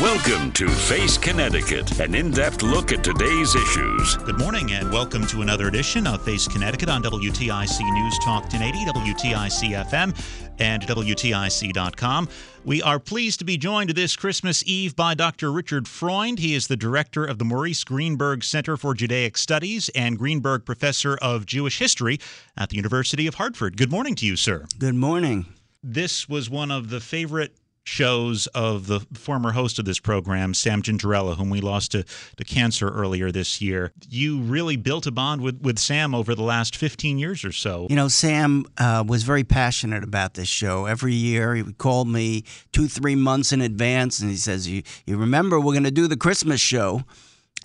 Welcome 0.00 0.50
to 0.52 0.66
Face 0.66 1.18
Connecticut, 1.18 2.00
an 2.00 2.14
in 2.14 2.30
depth 2.30 2.62
look 2.62 2.90
at 2.90 3.04
today's 3.04 3.54
issues. 3.54 4.16
Good 4.16 4.38
morning 4.38 4.72
and 4.72 4.90
welcome 4.90 5.26
to 5.26 5.42
another 5.42 5.68
edition 5.68 6.06
of 6.06 6.24
Face 6.24 6.48
Connecticut 6.48 6.88
on 6.88 7.02
WTIC 7.02 7.92
News 7.92 8.18
Talk 8.20 8.44
1080, 8.44 8.86
WTIC 8.86 9.84
FM, 9.90 10.18
and 10.58 10.82
WTIC.com. 10.84 12.28
We 12.64 12.80
are 12.80 12.98
pleased 12.98 13.40
to 13.40 13.44
be 13.44 13.58
joined 13.58 13.90
this 13.90 14.16
Christmas 14.16 14.64
Eve 14.66 14.96
by 14.96 15.12
Dr. 15.12 15.52
Richard 15.52 15.86
Freund. 15.86 16.38
He 16.38 16.54
is 16.54 16.68
the 16.68 16.78
director 16.78 17.26
of 17.26 17.36
the 17.36 17.44
Maurice 17.44 17.84
Greenberg 17.84 18.42
Center 18.42 18.78
for 18.78 18.94
Judaic 18.94 19.36
Studies 19.36 19.90
and 19.90 20.16
Greenberg 20.16 20.64
Professor 20.64 21.18
of 21.20 21.44
Jewish 21.44 21.78
History 21.78 22.18
at 22.56 22.70
the 22.70 22.76
University 22.76 23.26
of 23.26 23.34
Hartford. 23.34 23.76
Good 23.76 23.90
morning 23.90 24.14
to 24.14 24.24
you, 24.24 24.36
sir. 24.36 24.64
Good 24.78 24.94
morning. 24.94 25.44
This 25.82 26.26
was 26.26 26.48
one 26.48 26.70
of 26.70 26.88
the 26.88 27.00
favorite 27.00 27.54
shows 27.84 28.46
of 28.48 28.86
the 28.86 29.00
former 29.14 29.52
host 29.52 29.78
of 29.78 29.84
this 29.84 29.98
program, 29.98 30.54
Sam 30.54 30.82
Gingerella, 30.82 31.36
whom 31.36 31.50
we 31.50 31.60
lost 31.60 31.92
to, 31.92 32.04
to 32.36 32.44
cancer 32.44 32.88
earlier 32.88 33.32
this 33.32 33.60
year. 33.60 33.92
You 34.08 34.40
really 34.40 34.76
built 34.76 35.06
a 35.06 35.10
bond 35.10 35.40
with, 35.40 35.60
with 35.60 35.78
Sam 35.78 36.14
over 36.14 36.34
the 36.34 36.42
last 36.42 36.76
15 36.76 37.18
years 37.18 37.44
or 37.44 37.52
so. 37.52 37.86
You 37.90 37.96
know, 37.96 38.08
Sam 38.08 38.64
uh, 38.78 39.04
was 39.06 39.22
very 39.22 39.44
passionate 39.44 40.04
about 40.04 40.34
this 40.34 40.48
show. 40.48 40.86
Every 40.86 41.14
year 41.14 41.54
he 41.54 41.62
would 41.62 41.78
call 41.78 42.04
me 42.04 42.44
two, 42.72 42.86
three 42.86 43.16
months 43.16 43.52
in 43.52 43.60
advance 43.60 44.20
and 44.20 44.30
he 44.30 44.36
says, 44.36 44.68
You, 44.68 44.82
you 45.06 45.16
remember 45.16 45.58
we're 45.58 45.72
going 45.72 45.84
to 45.84 45.90
do 45.90 46.06
the 46.06 46.16
Christmas 46.16 46.60
show? 46.60 47.02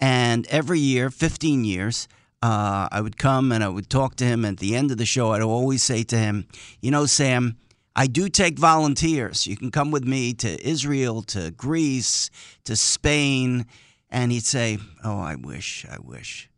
And 0.01 0.45
every 0.47 0.79
year, 0.79 1.09
15 1.09 1.63
years, 1.63 2.07
uh, 2.41 2.87
I 2.91 3.01
would 3.01 3.17
come 3.17 3.51
and 3.51 3.63
I 3.63 3.69
would 3.69 3.89
talk 3.89 4.15
to 4.17 4.25
him. 4.25 4.45
At 4.45 4.57
the 4.57 4.75
end 4.75 4.91
of 4.91 4.97
the 4.97 5.05
show, 5.05 5.31
I'd 5.31 5.41
always 5.41 5.83
say 5.83 6.03
to 6.03 6.17
him, 6.17 6.47
You 6.81 6.91
know, 6.91 7.05
Sam, 7.05 7.57
I 7.95 8.07
do 8.07 8.27
take 8.27 8.59
volunteers. 8.59 9.47
You 9.47 9.55
can 9.55 9.71
come 9.71 9.89
with 9.89 10.03
me 10.03 10.33
to 10.35 10.67
Israel, 10.67 11.21
to 11.23 11.51
Greece, 11.51 12.29
to 12.65 12.75
Spain. 12.75 13.65
And 14.09 14.31
he'd 14.31 14.43
say, 14.43 14.79
Oh, 15.03 15.19
I 15.19 15.35
wish, 15.35 15.85
I 15.89 15.97
wish. 16.03 16.49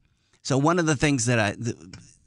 So 0.42 0.58
one 0.58 0.80
of 0.80 0.86
the 0.86 0.96
things 0.96 1.26
that 1.26 1.40
I, 1.40 1.56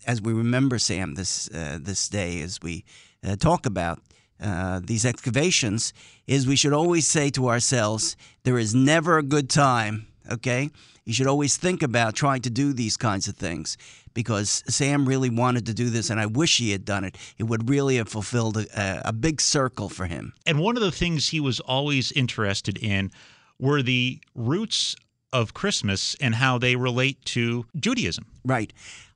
as 0.07 0.23
we 0.23 0.33
remember 0.33 0.79
Sam 0.79 1.15
this 1.15 1.49
uh, 1.51 1.79
this 1.81 2.09
day, 2.09 2.41
as 2.43 2.61
we 2.63 2.85
uh, 3.25 3.37
talk 3.37 3.67
about 3.67 4.01
uh, 4.41 4.81
these 4.83 5.05
excavations, 5.05 5.93
is 6.27 6.47
we 6.47 6.57
should 6.57 6.73
always 6.73 7.09
say 7.09 7.31
to 7.31 7.49
ourselves, 7.49 8.17
there 8.45 8.59
is 8.59 8.75
never 8.75 9.19
a 9.19 9.23
good 9.23 9.51
time. 9.51 10.07
Okay, 10.31 10.71
you 11.05 11.13
should 11.13 11.27
always 11.27 11.57
think 11.57 11.83
about 11.83 12.15
trying 12.15 12.43
to 12.43 12.51
do 12.51 12.73
these 12.73 12.97
kinds 12.97 13.29
of 13.29 13.37
things 13.37 13.77
because 14.15 14.63
Sam 14.69 15.07
really 15.07 15.31
wanted 15.31 15.67
to 15.67 15.75
do 15.75 15.91
this, 15.91 16.11
and 16.11 16.21
I 16.21 16.27
wish 16.27 16.59
he 16.59 16.73
had 16.73 16.85
done 16.85 17.05
it. 17.05 17.17
It 17.39 17.45
would 17.45 17.69
really 17.69 17.97
have 17.97 18.09
fulfilled 18.09 18.57
a, 18.57 19.09
a 19.09 19.13
big 19.13 19.41
circle 19.41 19.89
for 19.89 20.07
him. 20.07 20.33
And 20.47 20.59
one 20.59 20.77
of 20.77 20.83
the 20.83 20.93
things 20.93 21.29
he 21.29 21.41
was 21.41 21.61
always 21.61 22.13
interested 22.13 22.79
in 22.79 23.11
were 23.59 23.83
the 23.83 24.21
roots 24.35 24.97
of 25.33 25.55
Christmas 25.55 26.17
and 26.21 26.35
how 26.35 26.59
they 26.59 26.77
relate 26.77 27.25
to 27.25 27.67
Judaism. 27.79 28.27
Right. 28.45 28.73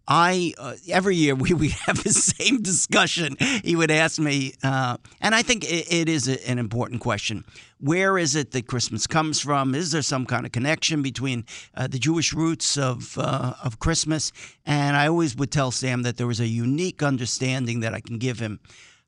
I 0.06 0.52
uh, 0.58 0.74
every 0.90 1.16
year 1.16 1.34
we 1.34 1.54
we 1.64 1.68
have 1.70 2.02
the 2.02 2.12
same 2.12 2.62
discussion. 2.62 3.36
He 3.62 3.76
would 3.76 3.90
ask 3.90 4.18
me, 4.18 4.54
uh, 4.62 4.98
and 5.20 5.34
I 5.34 5.42
think 5.42 5.64
it, 5.64 5.92
it 5.92 6.08
is 6.08 6.28
a, 6.28 6.48
an 6.48 6.58
important 6.58 7.00
question. 7.00 7.44
Where 7.80 8.18
is 8.18 8.34
it 8.34 8.52
that 8.52 8.66
Christmas 8.66 9.06
comes 9.06 9.40
from? 9.40 9.74
Is 9.74 9.92
there 9.92 10.02
some 10.02 10.26
kind 10.26 10.46
of 10.46 10.52
connection 10.52 11.02
between 11.02 11.44
uh, 11.74 11.86
the 11.86 11.98
Jewish 11.98 12.32
roots 12.32 12.76
of 12.76 13.16
uh, 13.18 13.54
of 13.62 13.78
Christmas? 13.78 14.32
And 14.66 14.96
I 14.96 15.08
always 15.08 15.36
would 15.36 15.50
tell 15.50 15.70
Sam 15.70 16.02
that 16.02 16.16
there 16.16 16.26
was 16.26 16.40
a 16.40 16.46
unique 16.46 17.02
understanding 17.02 17.80
that 17.80 17.94
I 17.94 18.00
can 18.00 18.18
give 18.18 18.38
him 18.38 18.60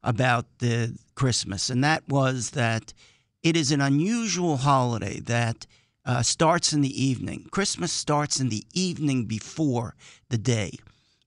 about 0.02 0.46
the 0.58 0.96
Christmas, 1.14 1.68
and 1.68 1.84
that 1.84 2.08
was 2.08 2.50
that 2.50 2.94
it 3.42 3.56
is 3.56 3.70
an 3.70 3.80
unusual 3.80 4.56
holiday 4.56 5.20
that 5.20 5.66
uh, 6.06 6.22
starts 6.22 6.72
in 6.72 6.80
the 6.80 7.04
evening. 7.04 7.48
Christmas 7.50 7.92
starts 7.92 8.40
in 8.40 8.48
the 8.48 8.64
evening 8.72 9.26
before 9.26 9.94
the 10.30 10.38
day. 10.38 10.72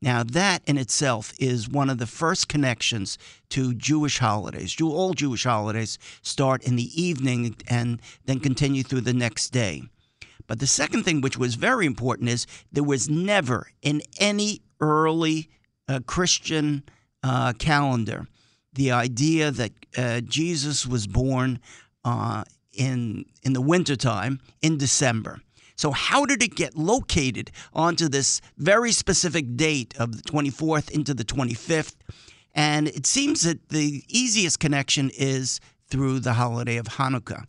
Now, 0.01 0.23
that 0.23 0.61
in 0.65 0.77
itself 0.77 1.33
is 1.39 1.67
one 1.67 1.89
of 1.89 1.97
the 1.97 2.07
first 2.07 2.47
connections 2.47 3.17
to 3.49 3.73
Jewish 3.73 4.19
holidays. 4.19 4.79
All 4.79 5.13
Jewish 5.13 5.43
holidays 5.43 5.99
start 6.21 6.63
in 6.63 6.77
the 6.77 7.01
evening 7.01 7.55
and 7.67 8.01
then 8.25 8.39
continue 8.39 8.83
through 8.83 9.01
the 9.01 9.13
next 9.13 9.49
day. 9.49 9.83
But 10.47 10.59
the 10.59 10.67
second 10.67 11.03
thing, 11.03 11.21
which 11.21 11.37
was 11.37 11.55
very 11.55 11.85
important, 11.85 12.29
is 12.29 12.47
there 12.71 12.83
was 12.83 13.09
never 13.09 13.67
in 13.81 14.01
any 14.19 14.61
early 14.79 15.49
uh, 15.87 15.99
Christian 16.05 16.83
uh, 17.21 17.53
calendar 17.59 18.27
the 18.73 18.91
idea 18.91 19.51
that 19.51 19.71
uh, 19.97 20.21
Jesus 20.21 20.85
was 20.85 21.07
born 21.07 21.59
uh, 22.05 22.43
in 22.71 23.25
in 23.43 23.53
the 23.53 23.61
wintertime 23.61 24.39
in 24.61 24.77
December. 24.77 25.41
So 25.79 25.91
how 25.91 26.25
did 26.25 26.43
it 26.43 26.55
get 26.55 26.75
located 26.75 27.51
onto 27.71 28.09
this 28.09 28.41
very 28.57 28.91
specific 28.91 29.55
date 29.55 29.95
of 29.97 30.17
the 30.17 30.23
24th 30.23 30.91
into 30.91 31.13
the 31.13 31.23
25th? 31.23 31.95
And 32.53 32.89
it 32.89 33.05
seems 33.05 33.43
that 33.43 33.69
the 33.69 34.03
easiest 34.09 34.59
connection 34.59 35.09
is 35.17 35.61
through 35.87 36.19
the 36.19 36.33
holiday 36.33 36.75
of 36.75 36.87
Hanukkah. 36.87 37.45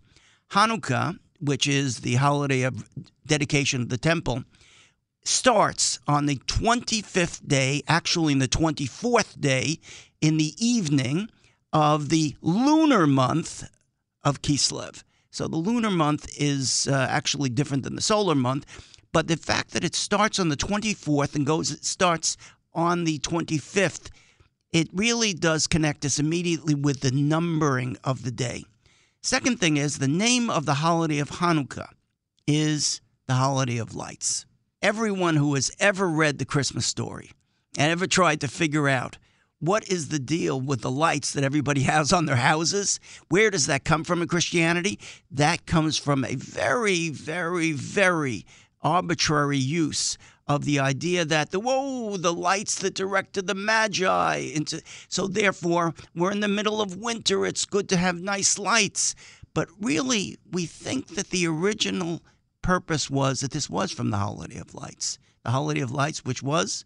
Hanukkah, 0.53 1.19
which 1.41 1.67
is 1.67 2.03
the 2.03 2.15
holiday 2.15 2.63
of 2.63 2.89
dedication 3.27 3.83
of 3.83 3.89
the 3.89 3.99
temple, 3.99 4.45
starts 5.25 5.99
on 6.07 6.27
the 6.27 6.37
25th 6.37 7.49
day, 7.49 7.83
actually 7.89 8.35
in 8.35 8.39
the 8.39 8.47
24th 8.47 9.41
day, 9.41 9.81
in 10.21 10.37
the 10.37 10.55
evening 10.65 11.29
of 11.73 12.11
the 12.11 12.37
lunar 12.43 13.09
month 13.09 13.69
of 14.23 14.41
Kislev. 14.41 15.03
So 15.31 15.47
the 15.47 15.57
lunar 15.57 15.91
month 15.91 16.29
is 16.39 16.89
uh, 16.91 17.07
actually 17.09 17.51
different 17.51 17.85
than 17.85 17.95
the 17.95 18.03
solar 18.03 18.35
month, 18.35 18.67
but 19.13 19.29
the 19.29 19.37
fact 19.37 19.71
that 19.73 19.85
it 19.85 19.95
starts 19.95 20.39
on 20.39 20.49
the 20.49 20.57
24th 20.57 21.35
and 21.35 21.47
goes 21.47 21.71
it 21.71 21.85
starts 21.85 22.37
on 22.75 23.05
the 23.05 23.19
25th, 23.21 24.11
it 24.73 24.89
really 24.93 25.33
does 25.33 25.67
connect 25.67 26.05
us 26.05 26.19
immediately 26.19 26.75
with 26.75 27.01
the 27.01 27.11
numbering 27.11 27.97
of 28.05 28.23
the 28.23 28.31
day. 28.31 28.65
Second 29.23 29.61
thing 29.61 29.77
is 29.77 29.99
the 29.99 30.09
name 30.09 30.49
of 30.49 30.67
the 30.67 30.75
holiday 30.75 31.19
of 31.19 31.31
Hanukkah 31.31 31.91
is 32.47 33.01
the 33.27 33.35
holiday 33.35 33.79
of 33.79 33.95
lights. 33.95 34.47
Everyone 34.83 35.37
who 35.37 35.55
has 35.55 35.71
ever 35.79 36.09
read 36.09 36.39
the 36.39 36.45
Christmas 36.45 36.87
story 36.87 37.33
and 37.77 37.93
ever 37.93 38.07
tried 38.07 38.41
to 38.41 38.49
figure 38.49 38.89
out 38.89 39.19
what 39.61 39.87
is 39.89 40.09
the 40.09 40.19
deal 40.19 40.59
with 40.59 40.81
the 40.81 40.91
lights 40.91 41.33
that 41.33 41.45
everybody 41.45 41.83
has 41.95 42.13
on 42.13 42.27
their 42.27 42.37
houses? 42.37 42.99
Where 43.29 43.51
does 43.51 43.67
that 43.67 43.85
come 43.85 44.05
from 44.05 44.23
in 44.23 44.29
Christianity? 44.29 44.99
That 45.31 45.67
comes 45.67 45.97
from 45.99 46.25
a 46.25 46.35
very, 46.35 47.11
very, 47.11 47.73
very 47.73 48.47
arbitrary 48.83 49.59
use 49.59 50.17
of 50.49 50.65
the 50.65 50.81
idea 50.81 51.25
that 51.27 51.51
the 51.51 51.61
whoa, 51.61 52.17
the 52.17 52.33
lights 52.33 52.77
that 52.77 52.95
directed 52.95 53.47
the 53.47 53.55
magi 53.55 54.37
into 54.37 54.83
so 55.07 55.29
therefore 55.29 55.95
we're 56.17 56.33
in 56.33 56.41
the 56.41 56.49
middle 56.49 56.81
of 56.81 56.97
winter, 56.97 57.47
it's 57.47 57.65
good 57.67 57.89
to 57.91 57.97
have 57.97 58.21
nice 58.21 58.59
lights. 58.59 59.15
But 59.53 59.69
really, 59.81 60.39
we 60.51 60.67
think 60.67 61.15
that 61.15 61.31
the 61.31 61.47
original 61.47 62.23
purpose 62.63 63.11
was 63.11 63.41
that 63.41 63.51
this 63.51 63.69
was 63.69 63.93
from 63.93 64.11
the 64.11 64.17
holiday 64.17 64.59
of 64.59 64.75
lights. 64.75 65.19
The 65.45 65.51
holiday 65.51 65.81
of 65.81 65.91
lights, 65.91 66.25
which 66.25 66.43
was 66.43 66.85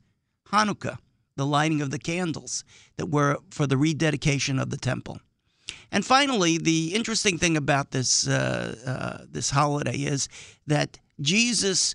Hanukkah 0.50 0.98
the 1.36 1.46
lighting 1.46 1.80
of 1.80 1.90
the 1.90 1.98
candles 1.98 2.64
that 2.96 3.06
were 3.06 3.38
for 3.50 3.66
the 3.66 3.76
rededication 3.76 4.58
of 4.58 4.70
the 4.70 4.76
temple. 4.76 5.18
And 5.90 6.04
finally, 6.04 6.58
the 6.58 6.94
interesting 6.94 7.38
thing 7.38 7.56
about 7.56 7.90
this 7.90 8.26
uh, 8.26 8.76
uh, 8.86 9.24
this 9.30 9.50
holiday 9.50 9.96
is 9.96 10.28
that 10.66 10.98
Jesus 11.20 11.94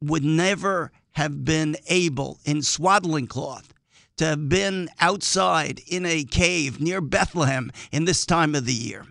would 0.00 0.24
never 0.24 0.92
have 1.12 1.44
been 1.44 1.76
able 1.88 2.38
in 2.44 2.62
swaddling 2.62 3.26
cloth 3.26 3.72
to 4.16 4.26
have 4.26 4.48
been 4.48 4.88
outside 5.00 5.80
in 5.88 6.06
a 6.06 6.24
cave 6.24 6.80
near 6.80 7.00
Bethlehem 7.00 7.70
in 7.92 8.04
this 8.04 8.24
time 8.24 8.54
of 8.54 8.66
the 8.66 8.72
year. 8.72 9.06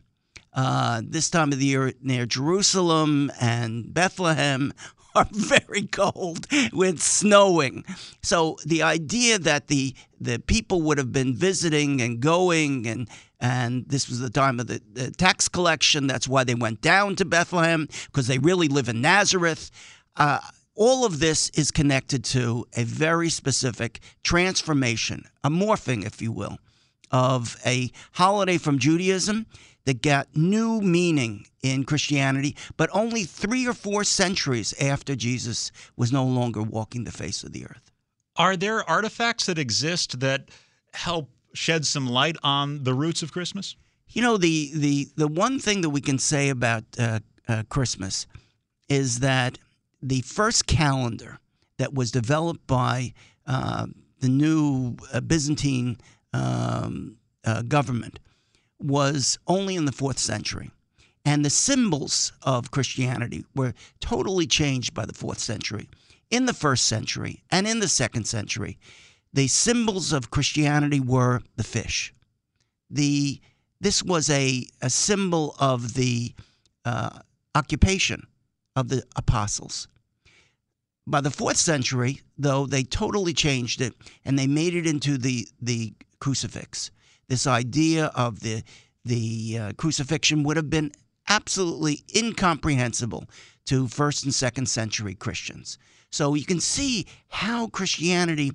Uh, 0.54 1.02
this 1.04 1.30
time 1.30 1.52
of 1.52 1.60
the 1.60 1.66
year 1.66 1.94
near 2.02 2.26
Jerusalem 2.26 3.32
and 3.42 3.94
Bethlehem 3.94 4.72
are 5.16 5.28
very 5.32 5.84
cold 5.88 6.48
with 6.72 7.02
snowing. 7.02 7.86
So 8.22 8.58
the 8.66 8.84
idea 8.84 9.38
that 9.40 9.68
the 9.68 9.96
the 10.20 10.40
people 10.40 10.82
would 10.84 10.98
have 10.98 11.12
been 11.12 11.36
visiting 11.36 12.02
and 12.02 12.20
going 12.20 12.88
and 12.88 13.10
and 13.40 13.86
this 13.90 14.08
was 14.08 14.20
the 14.20 14.30
time 14.30 14.60
of 14.60 14.68
the, 14.68 14.82
the 14.94 15.12
tax 15.12 15.50
collection. 15.50 16.08
That's 16.08 16.30
why 16.30 16.46
they 16.46 16.56
went 16.56 16.82
down 16.82 17.18
to 17.18 17.26
Bethlehem 17.26 17.90
because 18.06 18.28
they 18.28 18.40
really 18.40 18.70
live 18.70 18.88
in 18.88 19.02
Nazareth. 19.02 19.70
Uh, 20.16 20.40
all 20.76 21.06
of 21.06 21.20
this 21.20 21.50
is 21.50 21.70
connected 21.70 22.24
to 22.24 22.66
a 22.76 22.84
very 22.84 23.30
specific 23.30 24.00
transformation, 24.24 25.26
a 25.44 25.50
morphing, 25.50 26.06
if 26.06 26.22
you 26.22 26.32
will, 26.32 26.58
of 27.12 27.58
a 27.66 27.92
holiday 28.14 28.58
from 28.58 28.80
Judaism 28.80 29.46
that 29.86 30.02
got 30.02 30.36
new 30.36 30.82
meaning 30.82 31.46
in 31.62 31.84
Christianity, 31.84 32.56
but 32.78 32.90
only 32.94 33.24
three 33.24 33.68
or 33.68 33.74
four 33.74 34.04
centuries 34.04 34.74
after 34.80 35.16
Jesus 35.16 35.72
was 35.98 36.12
no 36.12 36.24
longer 36.24 36.62
walking 36.62 37.04
the 37.04 37.12
face 37.12 37.44
of 37.44 37.52
the 37.52 37.66
earth. 37.66 37.92
Are 38.36 38.56
there 38.56 38.88
artifacts 38.90 39.46
that 39.46 39.60
exist 39.60 40.20
that 40.22 40.50
help 40.94 41.30
shed 41.54 41.86
some 41.86 42.08
light 42.08 42.38
on 42.44 42.84
the 42.84 42.94
roots 42.94 43.22
of 43.22 43.32
Christmas? 43.32 43.76
You 44.10 44.22
know, 44.22 44.38
the 44.38 44.72
the 44.76 45.08
the 45.16 45.28
one 45.28 45.60
thing 45.60 45.82
that 45.82 45.90
we 45.90 46.02
can 46.02 46.20
say 46.20 46.50
about 46.50 46.84
uh, 46.98 47.20
uh, 47.48 47.64
Christmas 47.70 48.28
is 48.90 49.20
that 49.20 49.58
the 50.02 50.22
first 50.22 50.68
calendar 50.68 51.40
that 51.78 51.94
was 51.94 52.12
developed 52.12 52.66
by 52.68 53.14
uh, 53.48 53.88
the 54.20 54.30
new 54.30 54.96
uh, 55.12 55.22
Byzantine 55.22 55.98
um, 56.34 57.18
uh, 57.46 57.62
government 57.64 58.20
was 58.84 59.40
only 59.48 59.76
in 59.76 59.86
the 59.86 59.92
fourth 59.92 60.20
century. 60.20 60.72
And 61.26 61.46
the 61.46 61.50
symbols 61.50 62.34
of 62.42 62.72
Christianity 62.72 63.46
were 63.56 63.74
totally 64.02 64.46
changed 64.46 64.94
by 64.94 65.06
the 65.06 65.14
fourth 65.14 65.40
century. 65.40 65.90
In 66.30 66.46
the 66.46 66.54
first 66.54 66.86
century 66.86 67.44
and 67.50 67.66
in 67.66 67.80
the 67.80 67.88
second 67.88 68.26
century, 68.26 68.78
the 69.32 69.48
symbols 69.48 70.12
of 70.12 70.32
Christianity 70.32 71.00
were 71.00 71.42
the 71.56 71.64
fish. 71.64 72.14
The 72.90 73.40
this 73.80 74.02
was 74.02 74.30
a, 74.30 74.66
a 74.82 74.90
symbol 74.90 75.56
of 75.60 75.94
the 75.94 76.34
uh, 76.86 77.20
occupation 77.54 78.28
of 78.78 78.88
the 78.88 79.04
apostles. 79.16 79.90
By 81.06 81.20
the 81.20 81.32
fourth 81.32 81.58
century, 81.58 82.22
though, 82.38 82.66
they 82.66 82.84
totally 82.84 83.34
changed 83.34 83.82
it 83.82 83.94
and 84.24 84.40
they 84.40 84.48
made 84.48 84.74
it 84.74 84.88
into 84.88 85.18
the 85.18 85.48
the 85.62 85.94
crucifix. 86.20 86.92
This 87.28 87.48
idea 87.48 88.08
of 88.16 88.42
the 88.42 88.64
the 89.06 89.58
uh, 89.60 89.72
crucifixion 89.74 90.44
would 90.44 90.56
have 90.56 90.70
been 90.70 90.92
absolutely 91.28 92.04
incomprehensible 92.16 93.26
to 93.66 93.88
first 93.88 94.24
and 94.24 94.34
second 94.34 94.68
century 94.68 95.14
Christians. 95.14 95.78
So 96.10 96.36
you 96.36 96.46
can 96.46 96.60
see 96.60 97.06
how 97.28 97.68
Christianity 97.68 98.52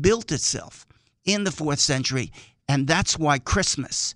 built 0.00 0.30
itself 0.30 0.86
in 1.24 1.44
the 1.44 1.50
fourth 1.50 1.80
century, 1.80 2.30
and 2.68 2.86
that's 2.86 3.18
why 3.18 3.38
Christmas 3.38 4.14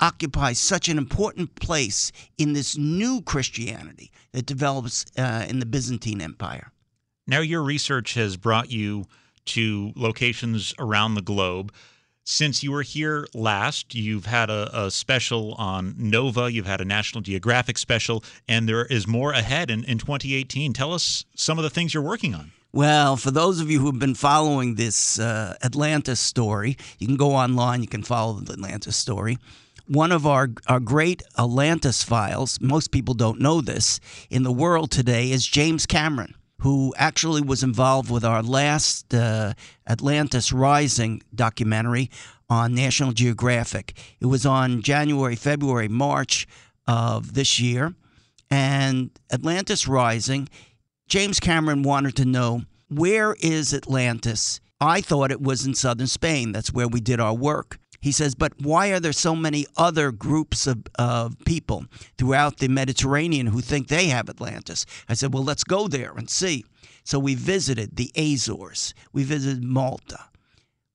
occupies 0.00 0.58
such 0.58 0.88
an 0.88 0.98
important 0.98 1.54
place 1.56 2.12
in 2.36 2.52
this 2.52 2.78
new 2.78 3.20
Christianity 3.22 4.12
that 4.32 4.46
develops 4.46 5.04
uh, 5.18 5.44
in 5.48 5.58
the 5.58 5.66
Byzantine 5.66 6.20
Empire. 6.20 6.70
Now, 7.26 7.40
your 7.40 7.62
research 7.62 8.14
has 8.14 8.36
brought 8.36 8.70
you 8.70 9.04
to 9.46 9.92
locations 9.96 10.74
around 10.78 11.14
the 11.14 11.22
globe. 11.22 11.72
Since 12.30 12.62
you 12.62 12.72
were 12.72 12.82
here 12.82 13.26
last, 13.32 13.94
you've 13.94 14.26
had 14.26 14.50
a, 14.50 14.84
a, 14.84 14.90
special 14.90 15.54
on 15.54 15.94
Nova, 15.96 16.52
you've 16.52 16.66
had 16.66 16.82
a 16.82 16.84
National 16.84 17.22
Geographic 17.22 17.78
special, 17.78 18.22
and 18.46 18.68
there 18.68 18.84
is 18.84 19.06
more 19.06 19.32
ahead 19.32 19.70
in, 19.70 19.82
in 19.84 19.96
2018. 19.96 20.74
Tell 20.74 20.92
us 20.92 21.24
some 21.34 21.56
of 21.58 21.62
the 21.62 21.70
things 21.70 21.94
you're 21.94 22.02
working 22.02 22.34
on. 22.34 22.52
Well, 22.70 23.16
for 23.16 23.30
those 23.30 23.62
of 23.62 23.70
you 23.70 23.80
who 23.80 23.86
have 23.86 23.98
been 23.98 24.14
following 24.14 24.74
this 24.74 25.18
uh, 25.18 25.56
Atlantis 25.64 26.20
story, 26.20 26.76
you 26.98 27.06
can 27.06 27.16
go 27.16 27.34
online, 27.34 27.80
you 27.80 27.88
can 27.88 28.02
follow 28.02 28.34
the 28.34 28.52
Atlantis 28.52 28.98
story. 28.98 29.38
One 29.86 30.12
of 30.12 30.26
our, 30.26 30.50
our 30.66 30.80
great 30.80 31.22
Atlantis 31.38 32.02
files, 32.02 32.60
most 32.60 32.90
people 32.92 33.14
don't 33.14 33.40
know 33.40 33.62
this, 33.62 34.00
in 34.28 34.42
the 34.42 34.52
world 34.52 34.90
today 34.90 35.30
is 35.30 35.46
James 35.46 35.86
Cameron 35.86 36.34
who 36.60 36.92
actually 36.96 37.42
was 37.42 37.62
involved 37.62 38.10
with 38.10 38.24
our 38.24 38.42
last 38.42 39.14
uh, 39.14 39.54
Atlantis 39.88 40.52
Rising 40.52 41.22
documentary 41.34 42.10
on 42.50 42.74
National 42.74 43.12
Geographic. 43.12 43.96
It 44.20 44.26
was 44.26 44.44
on 44.44 44.82
January, 44.82 45.36
February, 45.36 45.88
March 45.88 46.46
of 46.86 47.34
this 47.34 47.60
year. 47.60 47.94
And 48.50 49.10
Atlantis 49.30 49.86
Rising, 49.86 50.48
James 51.06 51.38
Cameron 51.38 51.82
wanted 51.82 52.16
to 52.16 52.24
know 52.24 52.62
where 52.88 53.36
is 53.40 53.74
Atlantis? 53.74 54.60
I 54.80 55.00
thought 55.00 55.30
it 55.30 55.42
was 55.42 55.66
in 55.66 55.74
southern 55.74 56.06
Spain. 56.06 56.52
That's 56.52 56.72
where 56.72 56.88
we 56.88 57.00
did 57.00 57.20
our 57.20 57.34
work. 57.34 57.78
He 58.00 58.12
says, 58.12 58.34
but 58.34 58.52
why 58.60 58.88
are 58.88 59.00
there 59.00 59.12
so 59.12 59.34
many 59.34 59.66
other 59.76 60.12
groups 60.12 60.66
of, 60.66 60.82
of 60.98 61.36
people 61.44 61.86
throughout 62.16 62.58
the 62.58 62.68
Mediterranean 62.68 63.48
who 63.48 63.60
think 63.60 63.88
they 63.88 64.06
have 64.06 64.28
Atlantis? 64.28 64.86
I 65.08 65.14
said, 65.14 65.34
well, 65.34 65.44
let's 65.44 65.64
go 65.64 65.88
there 65.88 66.12
and 66.16 66.30
see. 66.30 66.64
So 67.04 67.18
we 67.18 67.34
visited 67.34 67.96
the 67.96 68.12
Azores, 68.16 68.94
we 69.12 69.24
visited 69.24 69.64
Malta, 69.64 70.26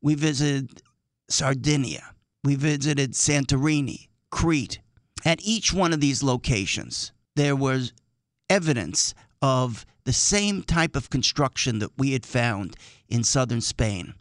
we 0.02 0.16
visited 0.16 0.82
Sardinia, 1.30 2.14
we 2.44 2.56
visited 2.56 3.14
Santorini, 3.14 4.08
Crete. 4.30 4.80
At 5.26 5.40
each 5.42 5.74
one 5.74 5.94
of 5.94 6.02
these 6.02 6.22
locations, 6.22 7.12
there 7.36 7.56
was 7.56 7.94
evidence 8.50 9.14
of 9.42 9.86
the 10.04 10.14
same 10.14 10.64
type 10.64 10.96
of 10.96 11.10
construction 11.10 11.80
that 11.80 11.92
we 11.98 12.12
had 12.12 12.26
found 12.26 12.76
in 13.10 13.24
southern 13.24 13.62
Spain. 13.62 14.14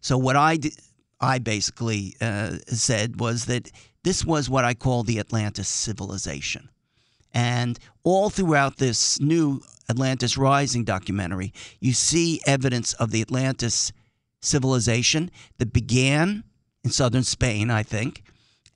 So 0.00 0.16
what 0.16 0.36
I 0.36 0.56
did 0.56 0.74
I 1.24 1.38
basically 1.38 2.14
uh, 2.20 2.58
said 2.66 3.18
was 3.18 3.46
that 3.46 3.70
this 4.02 4.24
was 4.24 4.50
what 4.50 4.64
I 4.64 4.74
call 4.74 5.02
the 5.02 5.18
Atlantis 5.18 5.68
civilization. 5.68 6.68
And 7.32 7.78
all 8.04 8.30
throughout 8.30 8.76
this 8.76 9.18
new 9.20 9.62
Atlantis 9.88 10.36
Rising 10.38 10.84
documentary, 10.84 11.52
you 11.80 11.92
see 11.92 12.40
evidence 12.46 12.92
of 12.94 13.10
the 13.10 13.22
Atlantis 13.22 13.92
civilization 14.40 15.30
that 15.58 15.72
began 15.72 16.44
in 16.84 16.90
southern 16.90 17.24
Spain, 17.24 17.70
I 17.70 17.82
think, 17.82 18.22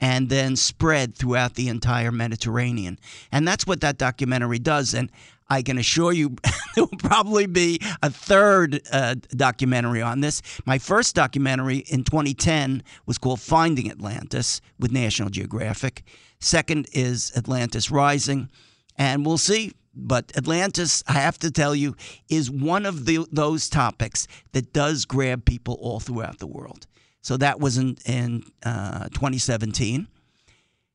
and 0.00 0.28
then 0.28 0.56
spread 0.56 1.14
throughout 1.14 1.54
the 1.54 1.68
entire 1.68 2.10
Mediterranean. 2.10 2.98
And 3.30 3.46
that's 3.46 3.66
what 3.66 3.80
that 3.82 3.98
documentary 3.98 4.58
does. 4.58 4.94
And 4.94 5.10
I 5.50 5.62
can 5.62 5.78
assure 5.78 6.12
you 6.12 6.36
there 6.74 6.84
will 6.84 6.98
probably 6.98 7.46
be 7.46 7.80
a 8.02 8.10
third 8.10 8.80
uh, 8.92 9.16
documentary 9.30 10.02
on 10.02 10.20
this. 10.20 10.42
My 10.66 10.78
first 10.78 11.14
documentary 11.14 11.78
in 11.78 12.04
2010 12.04 12.82
was 13.06 13.18
called 13.18 13.40
Finding 13.40 13.90
Atlantis 13.90 14.60
with 14.78 14.92
National 14.92 15.30
Geographic. 15.30 16.04
Second 16.40 16.86
is 16.92 17.32
Atlantis 17.36 17.90
Rising. 17.90 18.48
And 18.96 19.24
we'll 19.24 19.38
see. 19.38 19.72
But 19.94 20.36
Atlantis, 20.36 21.02
I 21.08 21.14
have 21.14 21.38
to 21.38 21.50
tell 21.50 21.74
you, 21.74 21.96
is 22.28 22.50
one 22.50 22.86
of 22.86 23.04
the, 23.04 23.26
those 23.32 23.68
topics 23.68 24.28
that 24.52 24.72
does 24.72 25.04
grab 25.04 25.44
people 25.44 25.76
all 25.80 25.98
throughout 25.98 26.38
the 26.38 26.46
world. 26.46 26.86
So 27.20 27.36
that 27.38 27.58
was 27.58 27.78
in, 27.78 27.96
in 28.06 28.44
uh, 28.62 29.08
2017. 29.08 30.06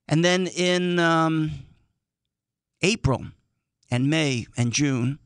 And 0.07 0.23
then 0.23 0.47
in 0.47 0.99
um, 0.99 1.51
April, 2.81 3.25
and 3.89 4.09
May 4.09 4.47
and 4.57 4.71
June 4.71 5.19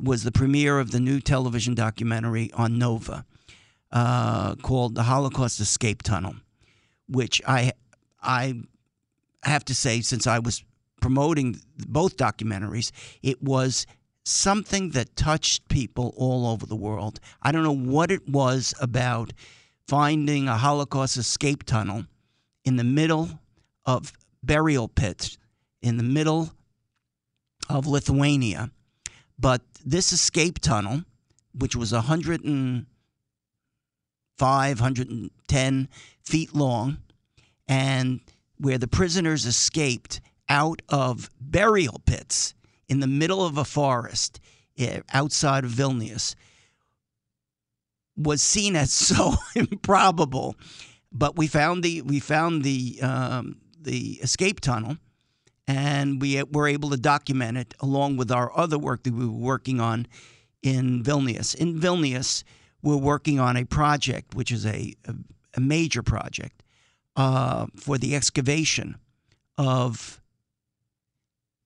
was 0.00 0.22
the 0.22 0.32
premiere 0.32 0.78
of 0.78 0.90
the 0.90 1.00
new 1.00 1.20
television 1.20 1.74
documentary 1.74 2.50
on 2.52 2.78
Nova 2.78 3.24
uh, 3.90 4.54
called 4.56 4.94
"The 4.94 5.04
Holocaust 5.04 5.60
Escape 5.60 6.02
Tunnel," 6.02 6.36
which 7.08 7.40
I 7.46 7.72
I 8.22 8.54
have 9.42 9.64
to 9.66 9.74
say, 9.74 10.00
since 10.00 10.26
I 10.26 10.38
was 10.38 10.64
promoting 11.00 11.60
both 11.86 12.16
documentaries, 12.16 12.90
it 13.22 13.42
was 13.42 13.86
something 14.24 14.90
that 14.90 15.16
touched 15.16 15.68
people 15.68 16.12
all 16.16 16.46
over 16.46 16.66
the 16.66 16.76
world. 16.76 17.20
I 17.42 17.52
don't 17.52 17.62
know 17.62 17.92
what 17.92 18.10
it 18.10 18.28
was 18.28 18.74
about 18.80 19.32
finding 19.86 20.48
a 20.48 20.56
Holocaust 20.56 21.16
escape 21.16 21.64
tunnel 21.64 22.04
in 22.64 22.76
the 22.76 22.84
middle 22.84 23.40
of 23.86 24.12
burial 24.42 24.88
pits, 24.88 25.38
in 25.80 25.96
the 25.96 26.02
middle 26.02 26.52
of 27.68 27.86
Lithuania. 27.86 28.70
But 29.38 29.60
this 29.84 30.12
escape 30.12 30.60
tunnel, 30.60 31.04
which 31.52 31.76
was 31.76 31.92
105, 31.92 34.80
110 34.80 35.88
feet 36.22 36.54
long, 36.54 36.98
and 37.66 38.20
where 38.58 38.78
the 38.78 38.88
prisoners 38.88 39.46
escaped 39.46 40.20
out 40.48 40.82
of 40.88 41.30
burial 41.40 42.00
pits 42.06 42.54
in 42.88 43.00
the 43.00 43.06
middle 43.06 43.44
of 43.44 43.58
a 43.58 43.64
forest 43.64 44.40
eh, 44.78 45.00
outside 45.12 45.64
of 45.64 45.70
Vilnius, 45.70 46.34
was 48.16 48.42
seen 48.42 48.74
as 48.74 48.92
so 48.92 49.34
improbable. 49.54 50.56
But 51.12 51.36
we 51.36 51.46
found 51.46 51.82
the 51.82 52.02
we 52.02 52.20
found 52.20 52.64
the 52.64 53.00
um, 53.02 53.60
the 53.80 54.18
escape 54.22 54.60
tunnel, 54.60 54.98
and 55.68 56.20
we 56.22 56.42
were 56.44 56.66
able 56.66 56.88
to 56.90 56.96
document 56.96 57.58
it 57.58 57.74
along 57.80 58.16
with 58.16 58.32
our 58.32 58.56
other 58.56 58.78
work 58.78 59.02
that 59.02 59.12
we 59.12 59.26
were 59.26 59.32
working 59.32 59.80
on 59.80 60.06
in 60.62 61.04
Vilnius. 61.04 61.54
In 61.54 61.78
Vilnius, 61.78 62.42
we're 62.82 62.96
working 62.96 63.38
on 63.38 63.56
a 63.56 63.64
project, 63.64 64.34
which 64.34 64.50
is 64.50 64.64
a, 64.64 64.94
a, 65.06 65.14
a 65.54 65.60
major 65.60 66.02
project 66.02 66.62
uh, 67.16 67.66
for 67.76 67.98
the 67.98 68.16
excavation 68.16 68.96
of 69.58 70.22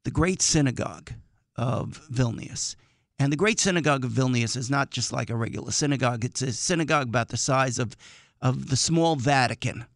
the 0.05 0.11
Great 0.11 0.43
Synagogue 0.43 1.13
of 1.55 2.01
Vilnius. 2.11 2.75
And 3.21 3.33
the 3.33 3.37
Great 3.37 3.61
Synagogue 3.61 4.05
of 4.05 4.11
Vilnius 4.11 4.57
is 4.57 4.69
not 4.69 4.91
just 4.91 5.13
like 5.13 5.31
a 5.31 5.37
regular 5.37 5.71
synagogue, 5.71 6.25
it's 6.25 6.43
a 6.43 6.53
synagogue 6.53 7.07
about 7.07 7.29
the 7.29 7.37
size 7.37 7.79
of, 7.79 7.95
of 8.41 8.69
the 8.69 8.77
small 8.77 9.15
Vatican. 9.15 9.87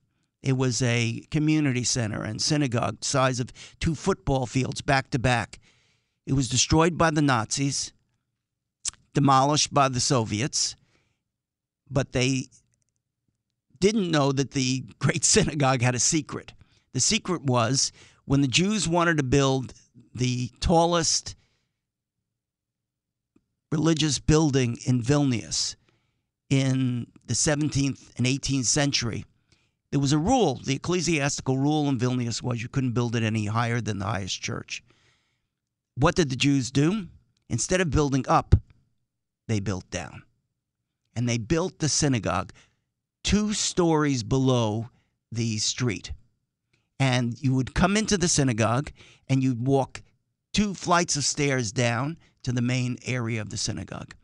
It 0.47 0.57
was 0.57 0.81
a 0.81 1.25
community 1.33 1.83
center 1.83 2.23
and 2.23 2.41
synagogue 2.41 3.03
size 3.03 3.41
of 3.41 3.53
two 3.81 3.97
football 3.97 4.47
fields 4.47 4.81
back 4.81 5.11
to 5.11 5.19
back. 5.19 5.59
It 6.25 6.35
was 6.35 6.49
destroyed 6.49 6.97
by 6.97 7.11
the 7.11 7.21
Nazis, 7.21 7.93
demolished 9.13 9.75
by 9.75 9.89
the 9.89 9.99
Soviets, 9.99 10.77
but 11.91 12.13
they 12.13 12.45
didn't 13.81 14.09
know 14.09 14.31
that 14.31 14.53
the 14.53 14.85
Great 15.01 15.25
Synagogue 15.25 15.83
had 15.83 15.97
a 15.97 15.99
secret. 15.99 16.53
The 16.93 17.01
secret 17.01 17.43
was 17.43 17.91
when 18.25 18.41
the 18.41 18.47
Jews 18.47 18.87
wanted 18.87 19.17
to 19.17 19.25
build 19.25 19.75
the 20.15 20.53
tallest 20.61 21.35
religious 23.73 24.21
building 24.21 24.79
in 24.87 25.03
Vilnius 25.03 25.75
in 26.51 27.09
the 27.27 27.35
17th 27.35 28.13
and 28.17 28.29
18th 28.29 28.67
century, 28.67 29.25
there 29.97 30.01
was 30.03 30.13
a 30.13 30.19
rule. 30.19 30.61
The 30.63 30.75
ecclesiastical 30.75 31.57
rule 31.57 31.89
in 31.89 31.99
Vilnius 31.99 32.43
was 32.43 32.63
you 32.63 32.69
couldn't 32.69 32.93
build 32.93 33.17
it 33.17 33.23
any 33.23 33.47
higher 33.47 33.81
than 33.81 33.99
the 33.99 34.05
highest 34.05 34.43
church. 34.43 34.83
What 35.95 36.15
did 36.15 36.29
the 36.29 36.37
Jews 36.37 36.71
do? 36.71 37.07
Instead 37.49 37.81
of 37.81 37.89
building 37.89 38.27
up, 38.29 38.55
they 39.49 39.59
built 39.59 39.91
down. 39.91 40.23
And 41.15 41.27
they 41.27 41.39
built 41.39 41.79
the 41.79 41.89
synagogue 41.89 42.53
two 43.25 43.55
stories 43.55 44.23
below 44.23 44.91
the 45.33 45.57
street. 45.57 46.13
And 47.01 47.43
you 47.43 47.55
would 47.55 47.75
come 47.75 47.97
into 47.97 48.19
the 48.19 48.29
synagogue 48.29 48.93
and 49.31 49.43
you'd 49.43 49.67
walk 49.67 50.03
two 50.53 50.75
flights 50.75 51.17
of 51.17 51.25
stairs 51.25 51.73
down 51.73 52.19
to 52.43 52.53
the 52.53 52.61
main 52.61 52.99
area 53.07 53.41
of 53.41 53.49
the 53.49 53.57
synagogue. 53.57 54.15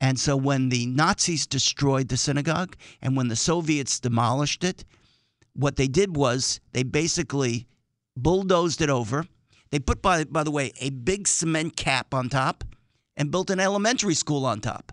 And 0.00 0.16
so 0.16 0.36
when 0.36 0.68
the 0.68 0.86
Nazis 0.86 1.44
destroyed 1.44 2.06
the 2.06 2.16
synagogue 2.16 2.76
and 3.02 3.16
when 3.16 3.26
the 3.26 3.34
Soviets 3.34 3.98
demolished 3.98 4.62
it, 4.62 4.84
what 5.58 5.74
they 5.74 5.88
did 5.88 6.16
was 6.16 6.60
they 6.72 6.84
basically 6.84 7.66
bulldozed 8.16 8.80
it 8.80 8.88
over. 8.88 9.26
They 9.70 9.80
put, 9.80 10.00
by, 10.00 10.24
by 10.24 10.44
the 10.44 10.52
way, 10.52 10.72
a 10.80 10.90
big 10.90 11.26
cement 11.26 11.76
cap 11.76 12.14
on 12.14 12.28
top 12.28 12.64
and 13.16 13.30
built 13.30 13.50
an 13.50 13.58
elementary 13.58 14.14
school 14.14 14.46
on 14.46 14.60
top, 14.60 14.92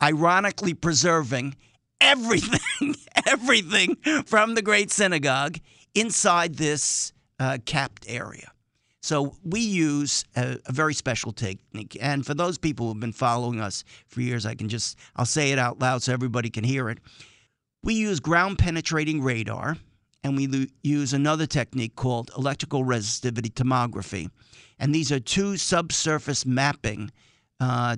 ironically 0.00 0.74
preserving 0.74 1.56
everything, 2.00 2.94
everything 3.26 3.96
from 4.26 4.54
the 4.54 4.62
Great 4.62 4.92
Synagogue 4.92 5.58
inside 5.94 6.54
this 6.54 7.12
uh, 7.40 7.58
capped 7.66 8.04
area. 8.08 8.52
So 9.02 9.34
we 9.42 9.60
use 9.60 10.24
a, 10.36 10.58
a, 10.66 10.72
very 10.72 10.94
special 10.94 11.32
technique. 11.32 11.96
And 12.00 12.24
for 12.24 12.34
those 12.34 12.58
people 12.58 12.86
who've 12.86 13.00
been 13.00 13.12
following 13.12 13.58
us 13.60 13.82
for 14.06 14.20
years, 14.20 14.44
I 14.44 14.54
can 14.54 14.68
just, 14.68 14.98
I'll 15.16 15.24
say 15.24 15.52
it 15.52 15.58
out 15.58 15.80
loud 15.80 16.02
so 16.02 16.12
everybody 16.12 16.50
can 16.50 16.64
hear 16.64 16.90
it. 16.90 16.98
We 17.82 17.94
use 17.94 18.20
ground 18.20 18.58
penetrating 18.58 19.22
radar 19.22 19.76
and 20.22 20.36
we 20.36 20.68
use 20.82 21.12
another 21.12 21.46
technique 21.46 21.96
called 21.96 22.30
electrical 22.36 22.84
resistivity 22.84 23.50
tomography. 23.52 24.30
And 24.78 24.94
these 24.94 25.10
are 25.10 25.20
two 25.20 25.56
subsurface 25.56 26.44
mapping 26.44 27.10
uh, 27.58 27.96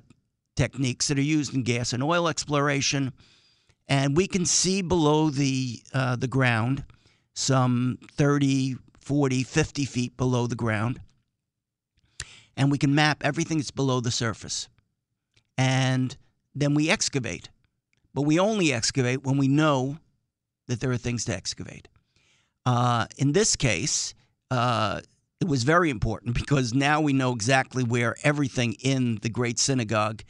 techniques 0.55 1.09
that 1.09 1.19
are 1.19 1.23
used 1.23 1.55
in 1.55 1.63
gas 1.63 1.93
and 1.93 2.03
oil 2.03 2.29
exploration. 2.29 3.13
And 3.89 4.17
we 4.17 4.27
can 4.29 4.47
see 4.47 4.83
below 4.83 5.31
the, 5.31 5.83
uh, 5.93 6.17
the 6.17 6.29
ground 6.29 6.85
some 7.35 7.99
30, 8.13 8.77
40, 9.01 9.43
50 9.43 9.85
feet 9.85 10.17
below 10.17 10.47
the 10.47 10.55
ground. 10.55 11.01
And 12.57 12.71
we 12.71 12.79
can 12.79 12.95
map 12.95 13.23
everything 13.25 13.59
that's 13.59 13.71
below 13.71 14.01
the 14.01 14.11
surface. 14.11 14.69
And 15.57 16.17
then 16.55 16.75
we 16.75 16.91
excavate. 16.91 17.49
But 18.15 18.23
we 18.23 18.39
only 18.39 18.73
excavate 18.73 19.25
when 19.25 19.39
we 19.39 19.49
know 19.49 19.99
that 20.69 20.81
there 20.81 20.91
are 20.91 20.99
things 20.99 21.25
to 21.27 21.35
excavate. 21.35 21.89
Uh, 22.65 23.07
in 23.17 23.33
this 23.33 23.57
case, 23.57 24.15
uh, 24.51 25.01
it 25.41 25.49
was 25.49 25.63
very 25.65 25.91
important 25.91 26.35
because 26.39 26.75
now 26.75 27.01
we 27.01 27.13
know 27.13 27.33
exactly 27.33 27.85
where 27.85 28.17
everything 28.23 28.75
in 28.81 29.17
the 29.23 29.29
Great 29.29 29.59
Synagogue 29.59 30.23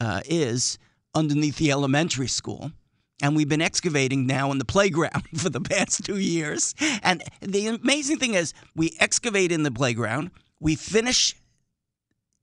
uh, 0.00 0.20
is 0.26 0.78
underneath 1.14 1.56
the 1.56 1.70
elementary 1.70 2.28
school 2.28 2.72
and 3.20 3.34
we've 3.34 3.48
been 3.48 3.62
excavating 3.62 4.26
now 4.26 4.52
in 4.52 4.58
the 4.58 4.64
playground 4.76 5.24
for 5.36 5.50
the 5.50 5.60
past 5.60 6.04
two 6.04 6.18
years. 6.18 6.74
And 7.02 7.22
the 7.40 7.68
amazing 7.68 8.18
thing 8.18 8.34
is, 8.34 8.54
we 8.74 8.96
excavate 9.00 9.52
in 9.52 9.62
the 9.62 9.70
playground, 9.70 10.30
we 10.60 10.74
finish 10.74 11.34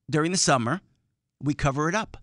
during 0.09 0.31
the 0.31 0.37
summer, 0.37 0.81
we 1.41 1.53
cover 1.53 1.89
it 1.89 1.95
up 1.95 2.17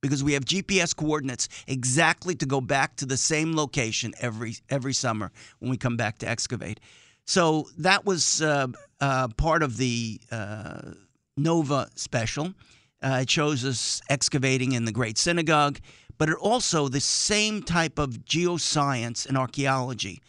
because 0.00 0.24
we 0.24 0.32
have 0.32 0.44
GPS 0.44 0.94
coordinates 0.94 1.48
exactly 1.66 2.34
to 2.36 2.46
go 2.46 2.60
back 2.60 2.96
to 2.96 3.06
the 3.06 3.16
same 3.16 3.54
location 3.54 4.14
every 4.20 4.56
every 4.68 4.92
summer 4.92 5.30
when 5.58 5.70
we 5.70 5.76
come 5.76 5.96
back 5.96 6.18
to 6.18 6.28
excavate. 6.28 6.80
So 7.24 7.68
that 7.78 8.04
was 8.04 8.42
uh, 8.42 8.68
uh, 9.00 9.28
part 9.28 9.62
of 9.62 9.76
the 9.76 10.20
uh, 10.32 10.92
Nova 11.36 11.88
special. 11.94 12.54
Uh, 13.02 13.20
it 13.22 13.30
shows 13.30 13.64
us 13.64 14.02
excavating 14.10 14.72
in 14.72 14.84
the 14.84 14.92
Great 14.92 15.16
Synagogue 15.16 15.78
but 16.20 16.28
it 16.28 16.36
also, 16.36 16.88
the 16.88 17.00
same 17.00 17.62
type 17.62 17.98
of 17.98 18.26
geoscience 18.26 19.26
and 19.26 19.38
archaeology 19.38 20.20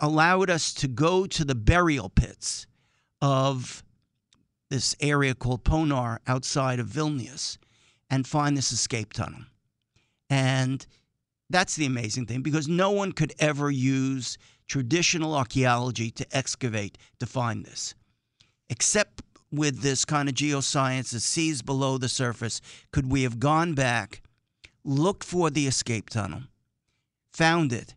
allowed 0.00 0.50
us 0.50 0.74
to 0.74 0.88
go 0.88 1.24
to 1.24 1.44
the 1.44 1.54
burial 1.54 2.08
pits 2.08 2.66
of 3.22 3.84
this 4.70 4.96
area 4.98 5.36
called 5.36 5.62
Ponar 5.62 6.18
outside 6.26 6.80
of 6.80 6.88
Vilnius 6.88 7.58
and 8.10 8.26
find 8.26 8.56
this 8.56 8.72
escape 8.72 9.12
tunnel. 9.12 9.40
And 10.28 10.84
that's 11.48 11.76
the 11.76 11.86
amazing 11.86 12.26
thing 12.26 12.42
because 12.42 12.68
no 12.68 12.90
one 12.90 13.12
could 13.12 13.32
ever 13.38 13.70
use 13.70 14.38
traditional 14.66 15.34
archaeology 15.34 16.10
to 16.12 16.36
excavate 16.36 16.98
to 17.18 17.26
find 17.26 17.64
this. 17.64 17.94
Except 18.68 19.22
with 19.50 19.80
this 19.80 20.04
kind 20.04 20.28
of 20.28 20.34
geoscience 20.34 21.10
that 21.10 21.20
sees 21.20 21.60
below 21.60 21.98
the 21.98 22.08
surface, 22.08 22.60
could 22.92 23.10
we 23.10 23.24
have 23.24 23.40
gone 23.40 23.74
back 23.74 24.22
looked 24.84 25.24
for 25.24 25.50
the 25.50 25.66
escape 25.66 26.08
tunnel, 26.08 26.42
found 27.32 27.72
it, 27.72 27.94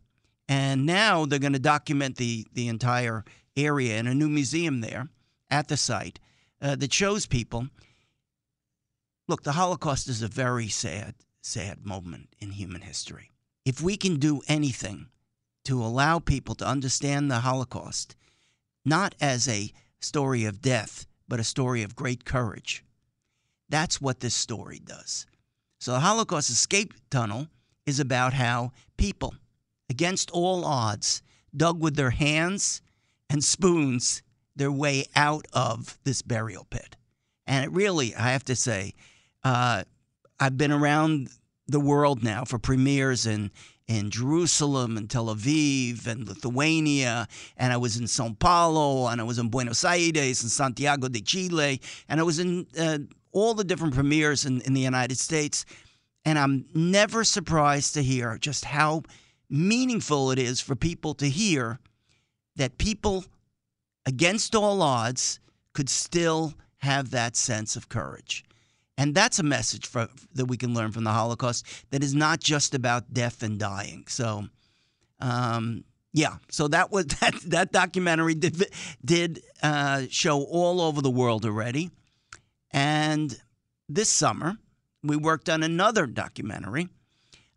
and 0.50 0.86
now 0.86 1.26
they're 1.26 1.40
going 1.40 1.54
to 1.54 1.60
document 1.60 2.18
the, 2.18 2.46
the 2.54 2.68
entire 2.68 3.24
area 3.56 3.98
in 3.98 4.08
a 4.08 4.14
new 4.14 4.28
museum 4.28 4.82
there 4.82 5.08
at 5.50 5.68
the 5.68 5.78
site 5.78 6.20
uh, 6.62 6.76
that 6.76 6.92
shows 6.92 7.26
people 7.26 7.68
look, 9.28 9.44
the 9.44 9.54
Holocaust 9.54 10.08
is 10.08 10.22
a 10.22 10.28
very 10.28 10.68
sad, 10.68 11.16
sad 11.42 11.86
moment 11.86 12.30
in 12.40 12.52
human 12.52 12.82
history. 12.82 13.30
If 13.66 13.82
we 13.82 13.98
can 13.98 14.18
do 14.18 14.42
anything 14.48 15.08
to 15.66 15.82
allow 15.82 16.20
people 16.20 16.56
to 16.56 16.68
understand 16.68 17.32
the 17.32 17.40
Holocaust, 17.40 18.16
not 18.86 19.16
as 19.22 19.48
a 19.48 19.72
story 20.02 20.44
of 20.46 20.62
death, 20.62 21.06
but 21.28 21.40
a 21.40 21.46
story 21.46 21.84
of 21.84 21.96
great 21.96 22.26
courage, 22.26 22.84
that's 23.70 24.02
what 24.02 24.20
this 24.20 24.36
story 24.36 24.80
does. 24.84 25.26
So 25.80 25.94
the 25.94 26.02
Holocaust 26.02 26.50
Escape 26.50 26.94
Tunnel 27.10 27.48
is 27.86 28.00
about 28.00 28.34
how 28.34 28.72
people, 28.98 29.34
against 29.90 30.32
all 30.32 30.66
odds, 30.66 31.22
dug 31.56 31.82
with 31.82 31.96
their 31.96 32.12
hands 32.12 32.82
and 33.30 33.44
spoons 33.44 34.22
their 34.56 34.72
way 34.72 35.06
out 35.16 35.48
of 35.54 35.98
this 36.04 36.22
burial 36.22 36.66
pit. 36.70 36.96
And 37.48 37.66
it 37.66 37.72
really, 37.72 38.16
I 38.16 38.32
have 38.32 38.46
to 38.46 38.56
say, 38.56 38.94
uh, 39.44 39.84
I've 40.40 40.58
been 40.58 40.72
around 40.72 41.30
the 41.68 41.80
world 41.80 42.24
now 42.24 42.44
for 42.44 42.60
premieres 42.60 43.26
in 43.26 43.52
in 43.88 44.10
Jerusalem 44.10 44.96
and 44.96 45.10
Tel 45.10 45.26
Aviv 45.28 46.08
and 46.08 46.26
Lithuania, 46.28 47.28
and 47.58 47.74
I 47.74 47.78
was 47.78 47.98
in 47.98 48.08
Sao 48.08 48.34
Paulo, 48.40 49.08
and 49.08 49.20
I 49.20 49.26
was 49.26 49.38
in 49.38 49.50
Buenos 49.50 49.84
Aires 49.84 50.42
and 50.42 50.50
Santiago 50.50 51.10
de 51.10 51.22
Chile, 51.22 51.82
and 52.08 52.20
I 52.20 52.24
was 52.24 52.40
in 52.40 52.66
uh, 52.80 53.00
all 53.34 53.54
the 53.54 53.64
different 53.66 53.94
premieres 53.94 54.46
in, 54.46 54.62
in 54.62 54.74
the 54.74 54.82
United 54.82 55.18
States. 55.18 55.66
And 56.24 56.40
I'm 56.40 56.66
never 56.74 57.26
surprised 57.26 57.94
to 57.96 58.04
hear 58.04 58.38
just 58.38 58.64
how 58.66 59.04
meaningful 59.50 60.32
it 60.32 60.40
is 60.40 60.62
for 60.62 60.76
people 60.76 61.14
to 61.16 61.30
hear 61.30 61.80
that 62.56 62.78
people, 62.78 63.26
against 64.06 64.56
all 64.56 64.82
odds, 64.82 65.40
could 65.74 65.90
still 65.90 66.54
have 66.78 67.12
that 67.12 67.36
sense 67.36 67.76
of 67.76 67.90
courage. 67.90 68.46
And 68.98 69.16
that's 69.16 69.40
a 69.40 69.44
message 69.44 69.88
for, 69.88 70.08
that 70.36 70.46
we 70.46 70.58
can 70.58 70.74
learn 70.74 70.92
from 70.92 71.04
the 71.04 71.12
Holocaust 71.12 71.66
that 71.90 72.04
is 72.04 72.14
not 72.14 72.40
just 72.40 72.76
about 72.76 73.12
death 73.14 73.42
and 73.42 73.60
dying. 73.60 74.06
So 74.08 74.46
um, 75.20 75.84
Yeah, 76.14 76.36
so 76.50 76.68
that 76.68 76.92
was 76.92 77.06
that 77.22 77.34
that 77.48 77.72
documentary 77.72 78.36
did 78.36 78.66
did 79.04 79.42
uh, 79.64 80.04
show 80.10 80.44
all 80.44 80.80
over 80.80 81.02
the 81.02 81.10
world 81.10 81.46
already, 81.46 81.90
and 82.72 83.36
this 83.90 84.10
summer 84.10 84.58
we 85.02 85.18
worked 85.18 85.50
on 85.50 85.64
another 85.64 86.06
documentary. 86.06 86.88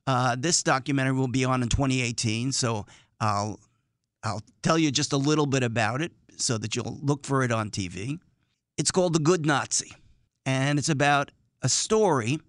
Uh, 0.07 0.37
this 0.39 0.63
documentary 0.63 1.15
will 1.15 1.29
be 1.29 1.45
on 1.45 1.63
in 1.63 1.69
2018, 1.69 2.53
so 2.53 2.87
I'll 3.21 3.61
I'll 4.23 4.43
tell 4.63 4.79
you 4.79 4.91
just 4.91 5.13
a 5.13 5.19
little 5.19 5.47
bit 5.47 5.63
about 5.63 6.01
it 6.01 6.13
so 6.37 6.57
that 6.59 6.75
you'll 6.75 6.99
look 7.03 7.27
for 7.27 7.43
it 7.43 7.53
on 7.53 7.71
TV. 7.71 8.19
It's 8.79 8.91
called 8.91 9.13
The 9.13 9.21
Good 9.21 9.45
Nazi, 9.45 9.93
and 10.47 10.79
it's 10.79 10.89
about 10.89 11.33
a 11.61 11.69
story 11.69 12.41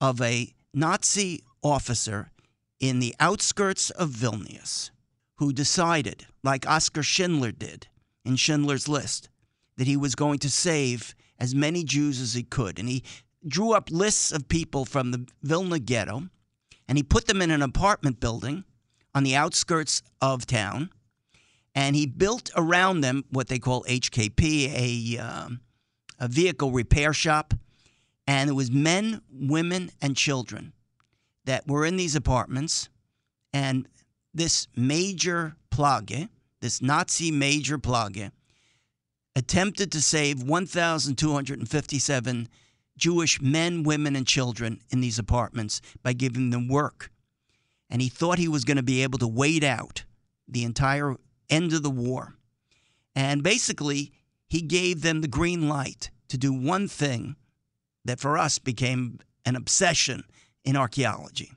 of 0.00 0.22
a 0.22 0.54
Nazi 0.72 1.42
officer 1.62 2.30
in 2.80 3.00
the 3.00 3.14
outskirts 3.20 3.90
of 3.90 4.10
Vilnius 4.10 4.90
who 5.36 5.52
decided, 5.52 6.26
like 6.44 6.66
Oskar 6.66 7.02
Schindler 7.02 7.52
did 7.52 7.88
in 8.24 8.36
Schindler's 8.36 8.88
List, 8.88 9.28
that 9.76 9.88
he 9.88 9.96
was 9.96 10.14
going 10.14 10.38
to 10.38 10.50
save 10.50 11.14
as 11.38 11.54
many 11.54 11.82
Jews 11.82 12.20
as 12.20 12.34
he 12.34 12.44
could. 12.44 12.78
And 12.78 12.88
he 12.88 13.02
drew 13.46 13.72
up 13.72 13.90
lists 13.90 14.30
of 14.30 14.48
people 14.48 14.84
from 14.84 15.10
the 15.10 15.26
Vilna 15.42 15.80
ghetto 15.80 16.28
and 16.88 16.96
he 16.96 17.02
put 17.02 17.26
them 17.26 17.42
in 17.42 17.50
an 17.50 17.62
apartment 17.62 18.20
building 18.20 18.64
on 19.14 19.24
the 19.24 19.34
outskirts 19.34 20.02
of 20.20 20.46
town. 20.46 20.90
And 21.74 21.96
he 21.96 22.06
built 22.06 22.50
around 22.54 23.00
them 23.00 23.24
what 23.30 23.48
they 23.48 23.58
call 23.58 23.82
HKP, 23.84 24.72
a, 24.74 25.18
um, 25.18 25.60
a 26.22 26.28
vehicle 26.28 26.70
repair 26.70 27.12
shop. 27.12 27.52
And 28.26 28.48
it 28.48 28.52
was 28.52 28.70
men, 28.70 29.20
women, 29.30 29.90
and 30.00 30.16
children 30.16 30.72
that 31.44 31.66
were 31.66 31.84
in 31.84 31.96
these 31.96 32.14
apartments. 32.14 32.88
And 33.52 33.88
this 34.32 34.68
major 34.76 35.56
Plagge, 35.70 36.28
this 36.60 36.80
Nazi 36.80 37.32
major 37.32 37.76
Plagge, 37.76 38.30
attempted 39.34 39.90
to 39.92 40.00
save 40.00 40.44
1,257 40.44 42.48
Jewish 42.96 43.40
men, 43.40 43.82
women, 43.82 44.14
and 44.14 44.26
children 44.26 44.80
in 44.90 45.00
these 45.00 45.18
apartments 45.18 45.80
by 46.02 46.12
giving 46.12 46.50
them 46.50 46.68
work. 46.68 47.10
And 47.90 48.00
he 48.00 48.08
thought 48.08 48.38
he 48.38 48.48
was 48.48 48.64
going 48.64 48.76
to 48.76 48.82
be 48.82 49.02
able 49.02 49.18
to 49.18 49.26
wait 49.26 49.64
out 49.64 50.04
the 50.46 50.62
entire 50.62 51.16
end 51.50 51.72
of 51.72 51.82
the 51.82 51.90
war. 51.90 52.36
And 53.16 53.42
basically, 53.42 54.12
he 54.52 54.60
gave 54.60 55.00
them 55.00 55.22
the 55.22 55.28
green 55.28 55.66
light 55.66 56.10
to 56.28 56.36
do 56.36 56.52
one 56.52 56.86
thing 56.86 57.36
that 58.04 58.20
for 58.20 58.36
us 58.36 58.58
became 58.58 59.18
an 59.46 59.56
obsession 59.56 60.24
in 60.62 60.76
archaeology. 60.76 61.52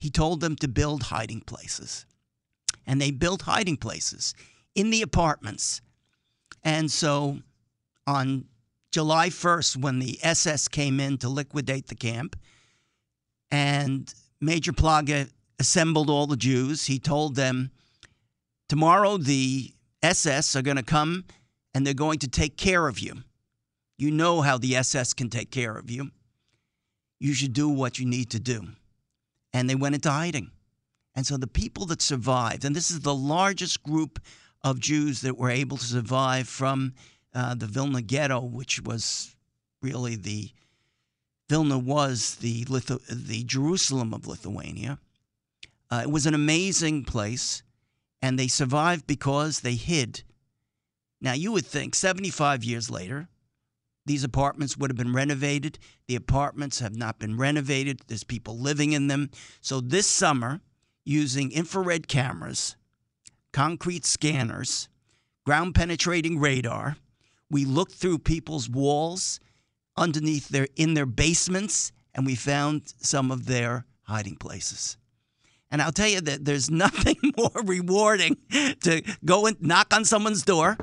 He 0.00 0.10
told 0.10 0.40
them 0.40 0.56
to 0.56 0.66
build 0.66 1.04
hiding 1.04 1.42
places. 1.42 2.04
And 2.88 3.00
they 3.00 3.12
built 3.12 3.42
hiding 3.42 3.76
places 3.76 4.34
in 4.74 4.90
the 4.90 5.00
apartments. 5.00 5.80
And 6.64 6.90
so 6.90 7.38
on 8.04 8.46
July 8.90 9.28
1st, 9.28 9.76
when 9.76 10.00
the 10.00 10.18
SS 10.24 10.66
came 10.66 10.98
in 10.98 11.18
to 11.18 11.28
liquidate 11.28 11.86
the 11.86 11.94
camp, 11.94 12.34
and 13.48 14.12
Major 14.40 14.72
Plagge 14.72 15.28
assembled 15.60 16.10
all 16.10 16.26
the 16.26 16.36
Jews, 16.36 16.86
he 16.86 16.98
told 16.98 17.36
them, 17.36 17.70
Tomorrow 18.68 19.18
the 19.18 19.72
SS 20.02 20.56
are 20.56 20.62
going 20.62 20.78
to 20.78 20.82
come 20.82 21.26
and 21.74 21.86
they're 21.86 21.94
going 21.94 22.18
to 22.20 22.28
take 22.28 22.56
care 22.56 22.86
of 22.88 22.98
you. 22.98 23.22
You 23.98 24.10
know 24.10 24.40
how 24.40 24.58
the 24.58 24.76
SS 24.76 25.12
can 25.14 25.30
take 25.30 25.50
care 25.50 25.76
of 25.76 25.90
you. 25.90 26.10
You 27.20 27.34
should 27.34 27.52
do 27.52 27.68
what 27.68 27.98
you 27.98 28.06
need 28.06 28.30
to 28.30 28.40
do. 28.40 28.66
And 29.52 29.68
they 29.68 29.74
went 29.74 29.94
into 29.94 30.10
hiding. 30.10 30.50
And 31.14 31.26
so 31.26 31.36
the 31.36 31.46
people 31.46 31.86
that 31.86 32.02
survived, 32.02 32.64
and 32.64 32.74
this 32.74 32.90
is 32.90 33.00
the 33.00 33.14
largest 33.14 33.82
group 33.82 34.18
of 34.62 34.80
Jews 34.80 35.20
that 35.20 35.36
were 35.36 35.50
able 35.50 35.76
to 35.76 35.84
survive 35.84 36.48
from 36.48 36.94
uh, 37.34 37.54
the 37.54 37.66
Vilna 37.66 38.02
ghetto, 38.02 38.40
which 38.40 38.80
was 38.80 39.36
really 39.80 40.16
the 40.16 40.50
Vilna 41.48 41.78
was 41.78 42.36
the 42.36 42.64
Lithu- 42.64 43.06
the 43.08 43.44
Jerusalem 43.44 44.14
of 44.14 44.26
Lithuania. 44.26 44.98
Uh, 45.90 46.00
it 46.04 46.10
was 46.10 46.24
an 46.24 46.34
amazing 46.34 47.04
place, 47.04 47.62
and 48.22 48.38
they 48.38 48.48
survived 48.48 49.06
because 49.06 49.60
they 49.60 49.74
hid. 49.74 50.22
Now 51.22 51.32
you 51.32 51.52
would 51.52 51.64
think 51.64 51.94
75 51.94 52.64
years 52.64 52.90
later, 52.90 53.28
these 54.04 54.24
apartments 54.24 54.76
would 54.76 54.90
have 54.90 54.96
been 54.96 55.14
renovated. 55.14 55.78
The 56.08 56.16
apartments 56.16 56.80
have 56.80 56.96
not 56.96 57.20
been 57.20 57.38
renovated. 57.38 58.00
There's 58.08 58.24
people 58.24 58.58
living 58.58 58.92
in 58.92 59.06
them. 59.06 59.30
So 59.60 59.80
this 59.80 60.08
summer, 60.08 60.60
using 61.04 61.52
infrared 61.52 62.08
cameras, 62.08 62.74
concrete 63.52 64.04
scanners, 64.04 64.88
ground 65.46 65.76
penetrating 65.76 66.40
radar, 66.40 66.96
we 67.48 67.64
looked 67.64 67.92
through 67.92 68.18
people's 68.18 68.68
walls 68.68 69.38
underneath 69.96 70.48
their 70.48 70.66
in 70.74 70.94
their 70.94 71.06
basements 71.06 71.92
and 72.14 72.26
we 72.26 72.34
found 72.34 72.82
some 72.98 73.30
of 73.30 73.46
their 73.46 73.86
hiding 74.02 74.36
places. 74.36 74.96
And 75.70 75.80
I'll 75.80 75.92
tell 75.92 76.08
you 76.08 76.20
that 76.22 76.44
there's 76.44 76.70
nothing 76.84 77.16
more 77.36 77.62
rewarding 77.62 78.36
to 78.82 79.02
go 79.24 79.46
and 79.46 79.60
knock 79.62 79.94
on 79.94 80.04
someone's 80.04 80.42
door. 80.42 80.76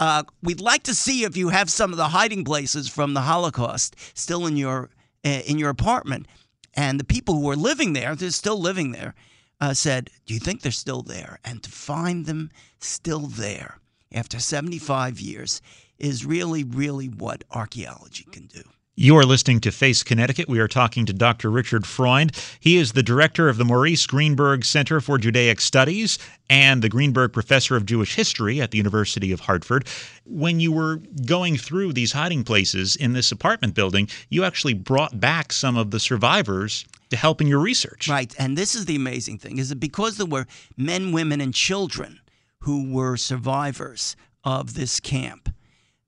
Uh, 0.00 0.22
we'd 0.42 0.60
like 0.60 0.84
to 0.84 0.94
see 0.94 1.24
if 1.24 1.36
you 1.36 1.48
have 1.48 1.70
some 1.70 1.90
of 1.90 1.96
the 1.96 2.08
hiding 2.08 2.44
places 2.44 2.88
from 2.88 3.14
the 3.14 3.22
Holocaust 3.22 3.96
still 4.14 4.46
in 4.46 4.56
your 4.56 4.90
uh, 5.24 5.42
in 5.46 5.58
your 5.58 5.70
apartment. 5.70 6.26
And 6.74 7.00
the 7.00 7.04
people 7.04 7.34
who 7.34 7.44
were 7.46 7.56
living 7.56 7.92
there, 7.92 8.14
they're 8.14 8.30
still 8.30 8.60
living 8.60 8.92
there, 8.92 9.14
uh, 9.60 9.74
said, 9.74 10.10
"Do 10.26 10.34
you 10.34 10.40
think 10.40 10.62
they're 10.62 10.72
still 10.72 11.02
there?" 11.02 11.40
And 11.44 11.62
to 11.62 11.70
find 11.70 12.26
them 12.26 12.50
still 12.78 13.26
there 13.26 13.80
after 14.12 14.38
75 14.38 15.20
years 15.20 15.60
is 15.98 16.24
really, 16.24 16.62
really 16.64 17.08
what 17.08 17.44
archaeology 17.50 18.24
can 18.30 18.46
do. 18.46 18.62
You 19.00 19.16
are 19.16 19.24
listening 19.24 19.60
to 19.60 19.70
Face 19.70 20.02
Connecticut. 20.02 20.48
We 20.48 20.58
are 20.58 20.66
talking 20.66 21.06
to 21.06 21.12
Dr. 21.12 21.52
Richard 21.52 21.86
Freund. 21.86 22.32
He 22.58 22.78
is 22.78 22.94
the 22.94 23.02
director 23.04 23.48
of 23.48 23.56
the 23.56 23.64
Maurice 23.64 24.04
Greenberg 24.08 24.64
Center 24.64 25.00
for 25.00 25.18
Judaic 25.18 25.60
Studies 25.60 26.18
and 26.50 26.82
the 26.82 26.88
Greenberg 26.88 27.32
Professor 27.32 27.76
of 27.76 27.86
Jewish 27.86 28.16
History 28.16 28.60
at 28.60 28.72
the 28.72 28.76
University 28.76 29.30
of 29.30 29.38
Hartford. 29.38 29.86
When 30.24 30.58
you 30.58 30.72
were 30.72 31.00
going 31.26 31.56
through 31.56 31.92
these 31.92 32.10
hiding 32.10 32.42
places 32.42 32.96
in 32.96 33.12
this 33.12 33.30
apartment 33.30 33.74
building, 33.74 34.08
you 34.30 34.42
actually 34.42 34.74
brought 34.74 35.20
back 35.20 35.52
some 35.52 35.76
of 35.76 35.92
the 35.92 36.00
survivors 36.00 36.84
to 37.10 37.16
help 37.16 37.40
in 37.40 37.46
your 37.46 37.60
research. 37.60 38.08
Right. 38.08 38.34
And 38.36 38.58
this 38.58 38.74
is 38.74 38.86
the 38.86 38.96
amazing 38.96 39.38
thing 39.38 39.58
is 39.58 39.68
that 39.68 39.78
because 39.78 40.16
there 40.16 40.26
were 40.26 40.48
men, 40.76 41.12
women, 41.12 41.40
and 41.40 41.54
children 41.54 42.18
who 42.62 42.92
were 42.92 43.16
survivors 43.16 44.16
of 44.42 44.74
this 44.74 44.98
camp, 44.98 45.54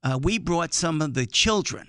uh, 0.02 0.18
we 0.20 0.38
brought 0.38 0.74
some 0.74 1.00
of 1.00 1.14
the 1.14 1.26
children 1.26 1.86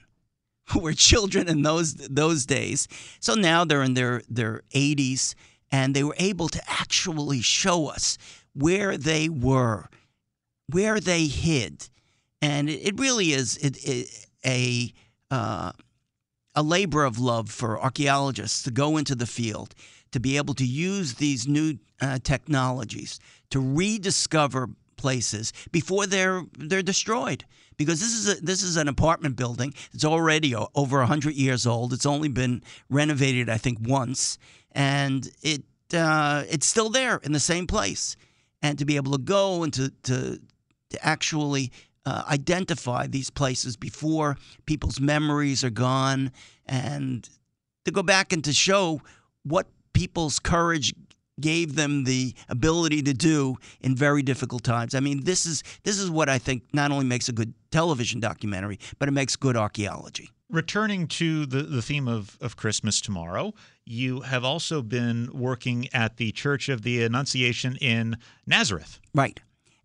were 0.76 0.94
children 0.94 1.48
in 1.48 1.62
those 1.62 1.96
those 1.96 2.46
days. 2.46 2.88
So 3.20 3.36
now 3.36 3.66
they're 3.66 3.84
in 3.84 3.94
their 3.94 4.22
their 4.30 4.64
80s 4.74 5.36
and 5.72 5.96
they 5.96 6.04
were 6.04 6.16
able 6.18 6.50
to 6.50 6.62
actually 6.68 7.42
show 7.42 7.88
us 7.88 8.18
where 8.54 8.98
they 8.98 9.30
were, 9.30 9.88
where 10.68 11.00
they 11.00 11.26
hid. 11.28 11.90
And 12.42 12.70
it, 12.70 12.88
it 12.88 13.00
really 13.00 13.32
is 13.32 13.58
it, 13.58 13.78
it, 13.88 14.28
a 14.46 14.94
uh, 15.30 15.72
a 16.54 16.64
labor 16.64 17.06
of 17.06 17.18
love 17.18 17.50
for 17.50 17.82
archaeologists 17.82 18.64
to 18.64 18.72
go 18.72 18.98
into 18.98 19.16
the 19.16 19.26
field 19.26 19.74
to 20.12 20.20
be 20.20 20.36
able 20.36 20.54
to 20.56 20.66
use 20.66 21.16
these 21.16 21.48
new 21.48 21.78
uh, 22.02 22.20
technologies 22.24 23.20
to 23.50 23.60
rediscover 23.60 24.70
places 24.98 25.54
before 25.72 26.06
they're 26.06 26.44
they're 26.58 26.84
destroyed 26.84 27.46
because 27.86 28.00
this 28.00 28.14
is 28.14 28.40
a, 28.40 28.42
this 28.42 28.64
is 28.64 28.78
an 28.78 28.88
apartment 28.88 29.36
building. 29.36 29.74
It's 29.94 30.06
already 30.06 30.56
over 30.76 31.04
hundred 31.04 31.36
years 31.36 31.68
old. 31.68 31.94
It's 31.94 32.06
only 32.06 32.30
been 32.30 32.64
renovated, 32.90 33.50
I 33.50 33.58
think, 33.58 33.80
once, 33.82 34.38
and 34.72 35.30
it 35.42 35.64
uh, 35.94 36.44
it's 36.50 36.66
still 36.68 36.90
there 36.90 37.18
in 37.24 37.32
the 37.32 37.40
same 37.40 37.68
place. 37.68 38.16
And 38.64 38.78
to 38.78 38.86
be 38.86 38.96
able 38.96 39.12
to 39.14 39.18
go 39.18 39.64
and 39.64 39.74
to 39.74 39.92
to 40.04 40.40
to 40.90 41.06
actually 41.06 41.72
uh, 42.06 42.24
identify 42.28 43.08
these 43.08 43.30
places 43.30 43.76
before 43.78 44.38
people's 44.66 45.00
memories 45.00 45.64
are 45.64 45.72
gone, 45.72 46.32
and 46.66 47.28
to 47.86 47.92
go 47.92 48.04
back 48.04 48.34
and 48.34 48.44
to 48.44 48.54
show 48.54 49.02
what 49.44 49.68
people's 49.94 50.40
courage 50.40 50.94
gave 51.40 51.76
them 51.76 52.04
the 52.04 52.34
ability 52.50 53.02
to 53.04 53.14
do 53.14 53.56
in 53.82 53.96
very 53.96 54.22
difficult 54.22 54.64
times. 54.64 54.96
I 54.96 55.00
mean, 55.00 55.24
this 55.24 55.46
is 55.46 55.64
this 55.84 56.00
is 56.00 56.10
what 56.10 56.30
I 56.30 56.38
think 56.38 56.64
not 56.74 56.92
only 56.92 57.06
makes 57.06 57.30
a 57.30 57.34
good 57.34 57.54
television 57.72 58.20
documentary, 58.20 58.80
but 59.00 59.08
it 59.08 59.12
makes 59.12 59.36
good 59.36 59.58
archaeology. 59.58 60.30
Returning 60.50 61.08
to 61.08 61.46
the, 61.46 61.64
the 61.64 61.82
theme 61.82 62.10
of, 62.10 62.38
of 62.42 62.58
Christmas 62.58 63.00
tomorrow, 63.00 63.54
you 63.86 64.22
have 64.22 64.44
also 64.44 64.82
been 64.82 65.30
working 65.34 65.88
at 65.94 66.18
the 66.18 66.34
Church 66.34 66.68
of 66.68 66.82
the 66.82 67.04
Annunciation 67.04 67.78
in 67.78 68.18
Nazareth. 68.46 69.00
Right. 69.16 69.40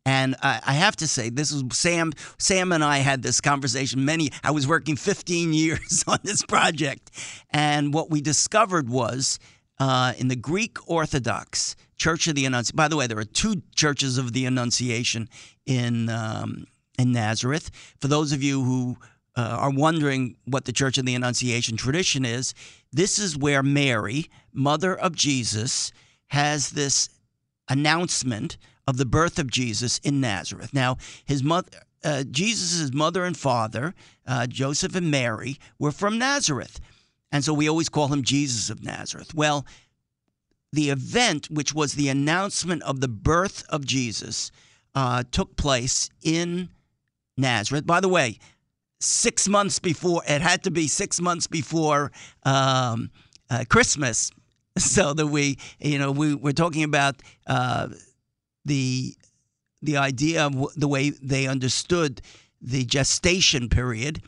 And 0.05 0.37
I, 0.41 0.61
I 0.65 0.73
have 0.75 0.95
to 0.97 1.09
say, 1.09 1.31
this 1.31 1.51
is 1.51 1.65
Sam. 1.73 2.13
Sam 2.39 2.71
and 2.73 2.83
I 2.83 2.99
had 2.99 3.23
this 3.23 3.41
conversation. 3.41 4.05
Many. 4.05 4.31
I 4.45 4.53
was 4.53 4.67
working 4.67 4.97
15 4.97 5.53
years 5.53 6.05
on 6.07 6.19
this 6.23 6.43
project, 6.43 7.11
and 7.51 7.93
what 7.93 8.11
we 8.11 8.21
discovered 8.21 8.89
was 8.89 9.39
uh, 9.79 10.13
in 10.19 10.29
the 10.29 10.37
Greek 10.37 10.79
Orthodox 10.89 11.77
Church 11.97 12.27
of 12.27 12.35
the 12.35 12.45
Annunciation. 12.45 12.77
By 12.77 12.89
the 12.89 12.97
way, 12.97 13.07
there 13.07 13.19
are 13.19 13.25
two 13.25 13.63
churches 13.75 14.19
of 14.19 14.33
the 14.33 14.47
Annunciation 14.47 15.29
in 15.65 16.09
um, 16.09 16.67
in 16.99 17.13
Nazareth. 17.13 17.71
For 18.01 18.09
those 18.09 18.33
of 18.33 18.43
you 18.43 18.63
who 18.63 18.97
uh, 19.37 19.57
are 19.61 19.71
wondering 19.71 20.37
what 20.45 20.65
the 20.65 20.73
Church 20.73 20.99
of 20.99 21.05
the 21.05 21.15
Annunciation 21.15 21.77
tradition 21.77 22.25
is, 22.25 22.55
this 22.93 23.19
is 23.19 23.37
where 23.37 23.63
Mary, 23.63 24.27
mother 24.53 24.97
of 24.97 25.15
Jesus, 25.15 25.93
has 26.29 26.71
this 26.71 27.09
announcement 27.69 28.57
of 28.87 28.97
the 28.97 29.05
birth 29.05 29.39
of 29.39 29.51
Jesus 29.51 29.99
in 29.99 30.21
Nazareth. 30.21 30.73
Now, 30.73 30.97
his 31.25 31.43
mother. 31.43 31.69
Uh, 32.05 32.23
Jesus' 32.23 32.93
mother 32.93 33.25
and 33.25 33.37
father, 33.37 33.93
uh, 34.29 34.47
Joseph 34.47 34.95
and 34.95 35.11
Mary, 35.11 35.59
were 35.77 35.91
from 35.91 36.19
Nazareth. 36.19 36.79
And 37.33 37.45
so 37.45 37.53
we 37.53 37.69
always 37.69 37.89
call 37.89 38.09
him 38.09 38.23
Jesus 38.23 38.71
of 38.71 38.83
Nazareth. 38.83 39.35
Well, 39.35 39.67
the 40.73 40.91
event, 40.91 41.51
which 41.51 41.75
was 41.75 41.95
the 41.95 42.09
announcement 42.09 42.83
of 42.83 43.01
the 43.01 43.09
birth 43.09 43.65
of 43.69 43.85
Jesus, 43.85 44.51
uh, 44.95 45.25
took 45.31 45.57
place 45.57 46.11
in 46.23 46.69
Nazareth. 47.37 47.87
By 47.87 48.01
the 48.01 48.09
way, 48.09 48.39
six 49.01 49.49
months 49.49 49.79
before, 49.79 50.23
it 50.27 50.41
had 50.41 50.65
to 50.65 50.71
be 50.71 50.89
six 50.89 51.21
months 51.21 51.47
before 51.47 52.13
um, 52.45 53.11
uh, 53.51 53.65
Christmas, 53.69 54.31
so 54.79 55.15
that 55.15 55.27
we, 55.27 55.59
you 55.81 55.99
know, 55.99 56.11
we, 56.13 56.35
we're 56.35 56.53
talking 56.53 56.85
about 56.85 57.17
uh, 57.47 57.89
the 58.65 59.15
the 59.83 59.97
idea 59.99 60.47
of 60.47 60.75
the 60.75 60.89
way 60.89 61.11
they 61.11 61.47
understood 61.47 62.21
the 62.61 62.85
gestation 62.85 63.69
period. 63.69 64.23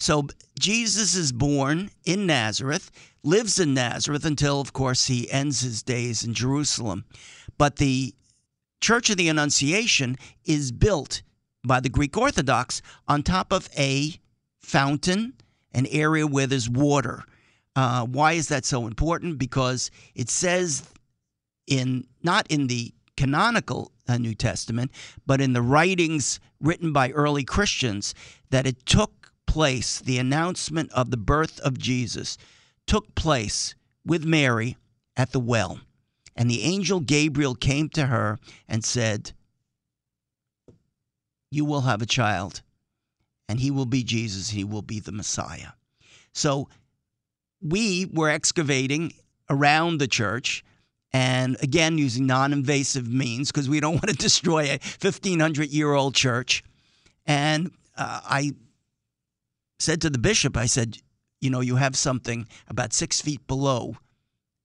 So 0.00 0.26
Jesus 0.58 1.14
is 1.14 1.30
born 1.30 1.90
in 2.04 2.26
Nazareth, 2.26 2.90
lives 3.22 3.60
in 3.60 3.74
Nazareth 3.74 4.24
until, 4.24 4.60
of 4.60 4.72
course, 4.72 5.06
he 5.06 5.30
ends 5.30 5.60
his 5.60 5.82
days 5.82 6.24
in 6.24 6.32
Jerusalem. 6.32 7.04
But 7.58 7.76
the 7.76 8.14
Church 8.80 9.10
of 9.10 9.18
the 9.18 9.28
Annunciation 9.28 10.16
is 10.46 10.72
built 10.72 11.20
by 11.62 11.80
the 11.80 11.90
Greek 11.90 12.16
Orthodox 12.16 12.80
on 13.06 13.22
top 13.22 13.52
of 13.52 13.68
a 13.76 14.18
fountain, 14.58 15.34
an 15.72 15.86
area 15.86 16.26
where 16.26 16.46
there's 16.46 16.70
water. 16.70 17.24
Uh, 17.76 18.06
why 18.06 18.32
is 18.32 18.48
that 18.48 18.64
so 18.64 18.86
important? 18.86 19.38
Because 19.38 19.90
it 20.14 20.30
says 20.30 20.88
in 21.66 22.06
not 22.22 22.46
in 22.50 22.68
the 22.68 22.94
canonical 23.18 23.92
uh, 24.08 24.16
New 24.16 24.34
Testament, 24.34 24.90
but 25.26 25.42
in 25.42 25.52
the 25.52 25.60
writings 25.60 26.40
written 26.58 26.90
by 26.90 27.10
early 27.10 27.44
Christians, 27.44 28.14
that 28.48 28.66
it 28.66 28.86
took 28.86 29.19
place, 29.50 29.98
the 29.98 30.18
announcement 30.18 30.92
of 30.92 31.10
the 31.10 31.16
birth 31.16 31.58
of 31.60 31.76
Jesus 31.76 32.38
took 32.86 33.16
place 33.16 33.74
with 34.06 34.24
Mary 34.24 34.76
at 35.16 35.32
the 35.32 35.40
well. 35.40 35.80
And 36.36 36.48
the 36.48 36.62
angel 36.62 37.00
Gabriel 37.00 37.56
came 37.56 37.88
to 37.90 38.06
her 38.06 38.38
and 38.68 38.84
said, 38.84 39.32
You 41.50 41.64
will 41.64 41.80
have 41.80 42.00
a 42.00 42.06
child, 42.06 42.62
and 43.48 43.58
he 43.58 43.72
will 43.72 43.86
be 43.86 44.04
Jesus, 44.04 44.50
he 44.50 44.62
will 44.62 44.82
be 44.82 45.00
the 45.00 45.10
Messiah. 45.10 45.72
So 46.32 46.68
we 47.60 48.06
were 48.06 48.30
excavating 48.30 49.12
around 49.48 49.98
the 49.98 50.06
church 50.06 50.64
and 51.12 51.56
again 51.60 51.98
using 51.98 52.24
non-invasive 52.24 53.08
means 53.08 53.50
because 53.50 53.68
we 53.68 53.80
don't 53.80 53.94
want 54.00 54.10
to 54.10 54.14
destroy 54.14 54.66
a 54.66 54.78
1500 55.02 55.70
year 55.70 55.92
old 55.92 56.14
church 56.14 56.62
and 57.26 57.72
uh, 57.96 58.20
i 58.24 58.52
said 59.80 60.00
to 60.00 60.10
the 60.10 60.18
bishop 60.18 60.56
i 60.56 60.66
said 60.66 60.98
you 61.40 61.50
know 61.50 61.60
you 61.60 61.76
have 61.76 61.96
something 61.96 62.46
about 62.68 62.92
six 62.92 63.20
feet 63.20 63.46
below 63.46 63.96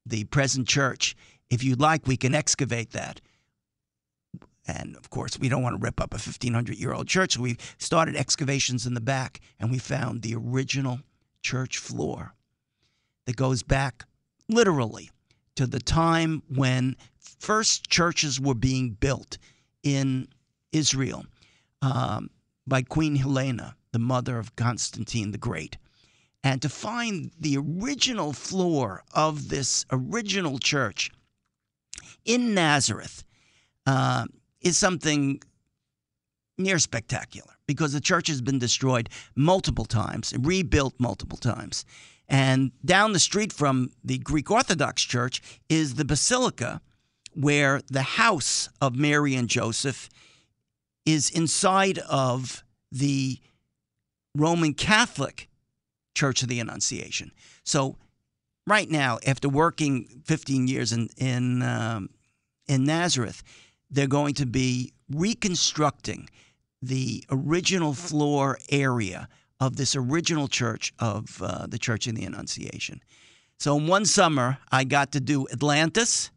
the 0.05 0.25
present 0.25 0.67
church. 0.67 1.15
If 1.49 1.63
you'd 1.63 1.81
like 1.81 2.07
we 2.07 2.17
can 2.17 2.35
excavate 2.35 2.91
that. 2.91 3.21
And 4.67 4.95
of 4.95 5.09
course 5.09 5.39
we 5.39 5.49
don't 5.49 5.63
want 5.63 5.79
to 5.79 5.83
rip 5.83 6.01
up 6.01 6.13
a 6.13 6.17
1500 6.17 6.77
year 6.77 6.93
old 6.93 7.07
church 7.07 7.33
so 7.33 7.41
we 7.41 7.57
started 7.77 8.15
excavations 8.15 8.85
in 8.85 8.93
the 8.93 9.01
back 9.01 9.39
and 9.59 9.71
we 9.71 9.77
found 9.77 10.21
the 10.21 10.35
original 10.35 10.99
church 11.41 11.77
floor 11.77 12.33
that 13.25 13.35
goes 13.35 13.63
back 13.63 14.05
literally 14.49 15.11
to 15.55 15.67
the 15.67 15.79
time 15.79 16.41
when 16.49 16.95
first 17.39 17.89
churches 17.89 18.39
were 18.39 18.55
being 18.55 18.91
built 18.91 19.37
in 19.83 20.27
Israel 20.71 21.25
um, 21.81 22.29
by 22.67 22.81
Queen 22.81 23.15
Helena, 23.15 23.75
the 23.95 23.99
mother 23.99 24.37
of 24.37 24.57
Constantine 24.57 25.31
the 25.31 25.37
Great. 25.37 25.77
And 26.43 26.61
to 26.61 26.67
find 26.67 27.31
the 27.39 27.55
original 27.57 28.33
floor 28.33 29.03
of 29.13 29.47
this 29.47 29.85
original 29.89 30.59
church 30.59 31.11
in 32.25 32.53
Nazareth 32.53 33.23
uh, 33.85 34.25
is 34.59 34.75
something 34.77 35.41
near 36.57 36.77
spectacular 36.77 37.53
because 37.67 37.93
the 37.93 38.01
church 38.01 38.27
has 38.27 38.41
been 38.41 38.59
destroyed 38.59 39.07
multiple 39.33 39.85
times, 39.85 40.33
rebuilt 40.37 40.95
multiple 40.99 41.37
times. 41.37 41.85
And 42.27 42.73
down 42.83 43.13
the 43.13 43.19
street 43.19 43.53
from 43.53 43.91
the 44.03 44.17
Greek 44.17 44.51
Orthodox 44.51 45.03
Church 45.03 45.41
is 45.69 45.95
the 45.95 46.03
Basilica, 46.03 46.81
where 47.33 47.79
the 47.87 48.01
house 48.01 48.67
of 48.81 48.93
Mary 48.93 49.35
and 49.35 49.47
Joseph 49.47 50.09
is 51.05 51.29
inside 51.29 51.99
of 51.99 52.61
the 52.91 53.39
Roman 54.35 54.73
Catholic 54.73 55.49
Church 56.13 56.43
of 56.43 56.49
the 56.49 56.59
Annunciation. 56.59 57.31
So, 57.63 57.97
right 58.67 58.89
now, 58.89 59.19
after 59.25 59.49
working 59.49 60.21
15 60.25 60.67
years 60.67 60.91
in 60.91 61.09
in 61.17 61.61
um, 61.61 62.09
in 62.67 62.83
Nazareth, 62.83 63.43
they're 63.89 64.07
going 64.07 64.33
to 64.35 64.45
be 64.45 64.93
reconstructing 65.09 66.29
the 66.81 67.23
original 67.31 67.93
floor 67.93 68.57
area 68.69 69.27
of 69.59 69.77
this 69.77 69.95
original 69.95 70.47
church 70.47 70.93
of 70.99 71.41
uh, 71.41 71.65
the 71.67 71.77
Church 71.77 72.07
in 72.07 72.15
the 72.15 72.25
Annunciation. 72.25 73.01
So, 73.57 73.77
in 73.77 73.87
one 73.87 74.05
summer, 74.05 74.57
I 74.71 74.83
got 74.83 75.11
to 75.13 75.19
do 75.19 75.47
Atlantis, 75.51 76.29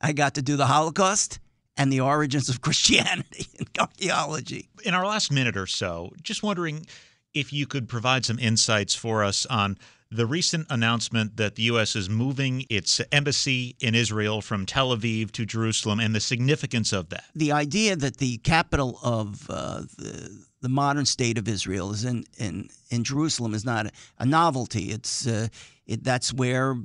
I 0.00 0.12
got 0.12 0.34
to 0.34 0.42
do 0.42 0.56
the 0.56 0.66
Holocaust, 0.66 1.38
and 1.76 1.92
the 1.92 2.00
origins 2.00 2.48
of 2.48 2.60
Christianity 2.60 3.46
and 3.58 3.68
archaeology. 3.78 4.68
In 4.84 4.94
our 4.94 5.06
last 5.06 5.32
minute 5.32 5.56
or 5.56 5.66
so, 5.66 6.12
just 6.22 6.42
wondering 6.42 6.86
if 7.32 7.52
you 7.52 7.66
could 7.66 7.88
provide 7.88 8.24
some 8.24 8.38
insights 8.38 8.94
for 8.94 9.24
us 9.24 9.44
on 9.46 9.76
the 10.10 10.26
recent 10.26 10.66
announcement 10.70 11.36
that 11.38 11.56
the 11.56 11.64
U.S. 11.64 11.96
is 11.96 12.08
moving 12.08 12.64
its 12.70 13.00
embassy 13.10 13.74
in 13.80 13.96
Israel 13.96 14.40
from 14.40 14.64
Tel 14.64 14.96
Aviv 14.96 15.32
to 15.32 15.44
Jerusalem 15.44 15.98
and 15.98 16.14
the 16.14 16.20
significance 16.20 16.92
of 16.92 17.08
that. 17.08 17.24
The 17.34 17.50
idea 17.50 17.96
that 17.96 18.18
the 18.18 18.36
capital 18.38 19.00
of 19.02 19.50
uh, 19.50 19.82
the 19.98 20.44
the 20.60 20.68
modern 20.70 21.04
state 21.04 21.36
of 21.36 21.46
Israel 21.46 21.92
is 21.92 22.04
in 22.04 22.24
in, 22.38 22.68
in 22.90 23.02
Jerusalem 23.04 23.54
is 23.54 23.64
not 23.64 23.86
a, 23.86 23.90
a 24.20 24.24
novelty. 24.24 24.92
It's 24.92 25.26
uh, 25.26 25.48
it, 25.86 26.04
that's 26.04 26.32
where 26.32 26.76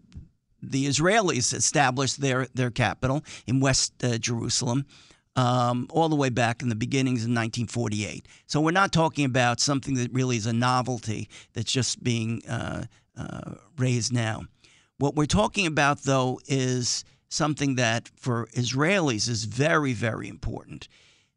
the 0.62 0.86
Israelis 0.88 1.54
established 1.54 2.22
their 2.22 2.48
their 2.54 2.72
capital 2.72 3.24
in 3.48 3.60
West 3.60 3.94
uh, 4.04 4.18
Jerusalem. 4.18 4.86
Um, 5.36 5.88
all 5.92 6.10
the 6.10 6.18
way 6.18 6.30
back 6.30 6.62
in 6.62 6.68
the 6.68 6.76
beginnings 6.76 7.20
of 7.20 7.30
1948. 7.30 8.28
So 8.46 8.60
we're 8.60 8.72
not 8.72 8.92
talking 8.92 9.24
about 9.24 9.62
something 9.62 9.94
that 9.94 10.12
really 10.12 10.36
is 10.36 10.48
a 10.48 10.52
novelty 10.52 11.30
that's 11.54 11.72
just 11.72 12.04
being 12.04 12.42
uh, 12.46 12.86
uh 13.16 13.54
raised 13.78 14.12
now. 14.12 14.42
What 14.98 15.16
we're 15.16 15.28
talking 15.28 15.66
about, 15.66 16.04
though, 16.04 16.42
is 16.48 17.06
something 17.30 17.76
that 17.76 18.10
for 18.18 18.48
Israelis 18.48 19.30
is 19.30 19.46
very, 19.46 19.94
very 19.94 20.28
important. 20.28 20.90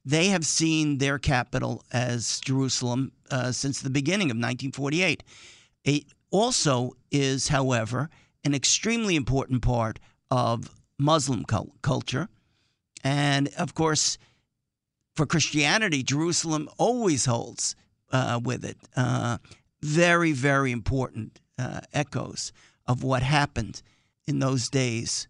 They 0.04 0.28
have 0.28 0.44
seen 0.44 0.98
their 0.98 1.18
capital 1.18 1.84
as 1.92 2.40
Jerusalem 2.40 3.12
uh, 3.30 3.52
since 3.52 3.80
the 3.80 3.90
beginning 3.90 4.30
of 4.30 4.36
1948. 4.36 5.22
It 5.84 6.04
also 6.30 6.92
is, 7.12 7.48
however, 7.48 8.10
an 8.44 8.54
extremely 8.54 9.16
important 9.16 9.62
part 9.62 9.98
of 10.30 10.70
Muslim 10.98 11.44
culture. 11.82 12.28
And 13.04 13.48
of 13.58 13.74
course, 13.74 14.18
for 15.14 15.26
Christianity, 15.26 16.02
Jerusalem 16.02 16.68
always 16.78 17.26
holds 17.26 17.76
uh, 18.10 18.40
with 18.42 18.64
it 18.64 18.78
uh, 18.96 19.38
very, 19.82 20.32
very 20.32 20.72
important 20.72 21.40
uh, 21.58 21.80
echoes 21.92 22.52
of 22.86 23.02
what 23.02 23.22
happened 23.22 23.82
in 24.26 24.38
those 24.38 24.68
days 24.68 25.28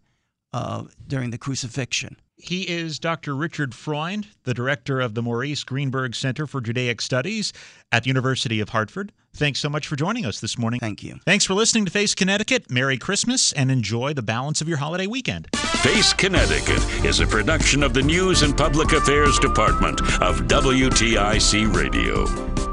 uh, 0.53 0.83
during 1.07 1.31
the 1.31 1.37
crucifixion. 1.37 2.17
He 2.37 2.63
is 2.63 2.99
Dr. 2.99 3.35
Richard 3.35 3.75
Freund, 3.75 4.27
the 4.43 4.53
director 4.53 4.99
of 4.99 5.13
the 5.13 5.21
Maurice 5.21 5.63
Greenberg 5.63 6.15
Center 6.15 6.47
for 6.47 6.61
Judaic 6.61 7.01
Studies 7.01 7.53
at 7.91 8.03
the 8.03 8.07
University 8.09 8.59
of 8.59 8.69
Hartford. 8.69 9.11
Thanks 9.35 9.59
so 9.59 9.69
much 9.69 9.87
for 9.87 9.95
joining 9.95 10.25
us 10.25 10.39
this 10.41 10.57
morning. 10.57 10.79
Thank 10.79 11.03
you. 11.03 11.19
Thanks 11.25 11.45
for 11.45 11.53
listening 11.53 11.85
to 11.85 11.91
Face 11.91 12.13
Connecticut. 12.13 12.69
Merry 12.69 12.97
Christmas 12.97 13.51
and 13.53 13.71
enjoy 13.71 14.13
the 14.13 14.21
balance 14.21 14.61
of 14.61 14.67
your 14.67 14.77
holiday 14.77 15.07
weekend. 15.07 15.47
Face 15.55 16.13
Connecticut 16.13 16.83
is 17.05 17.19
a 17.19 17.27
production 17.27 17.83
of 17.83 17.93
the 17.93 18.01
News 18.01 18.41
and 18.41 18.55
Public 18.57 18.91
Affairs 18.93 19.39
Department 19.39 20.01
of 20.21 20.41
WTIC 20.47 21.73
Radio. 21.73 22.72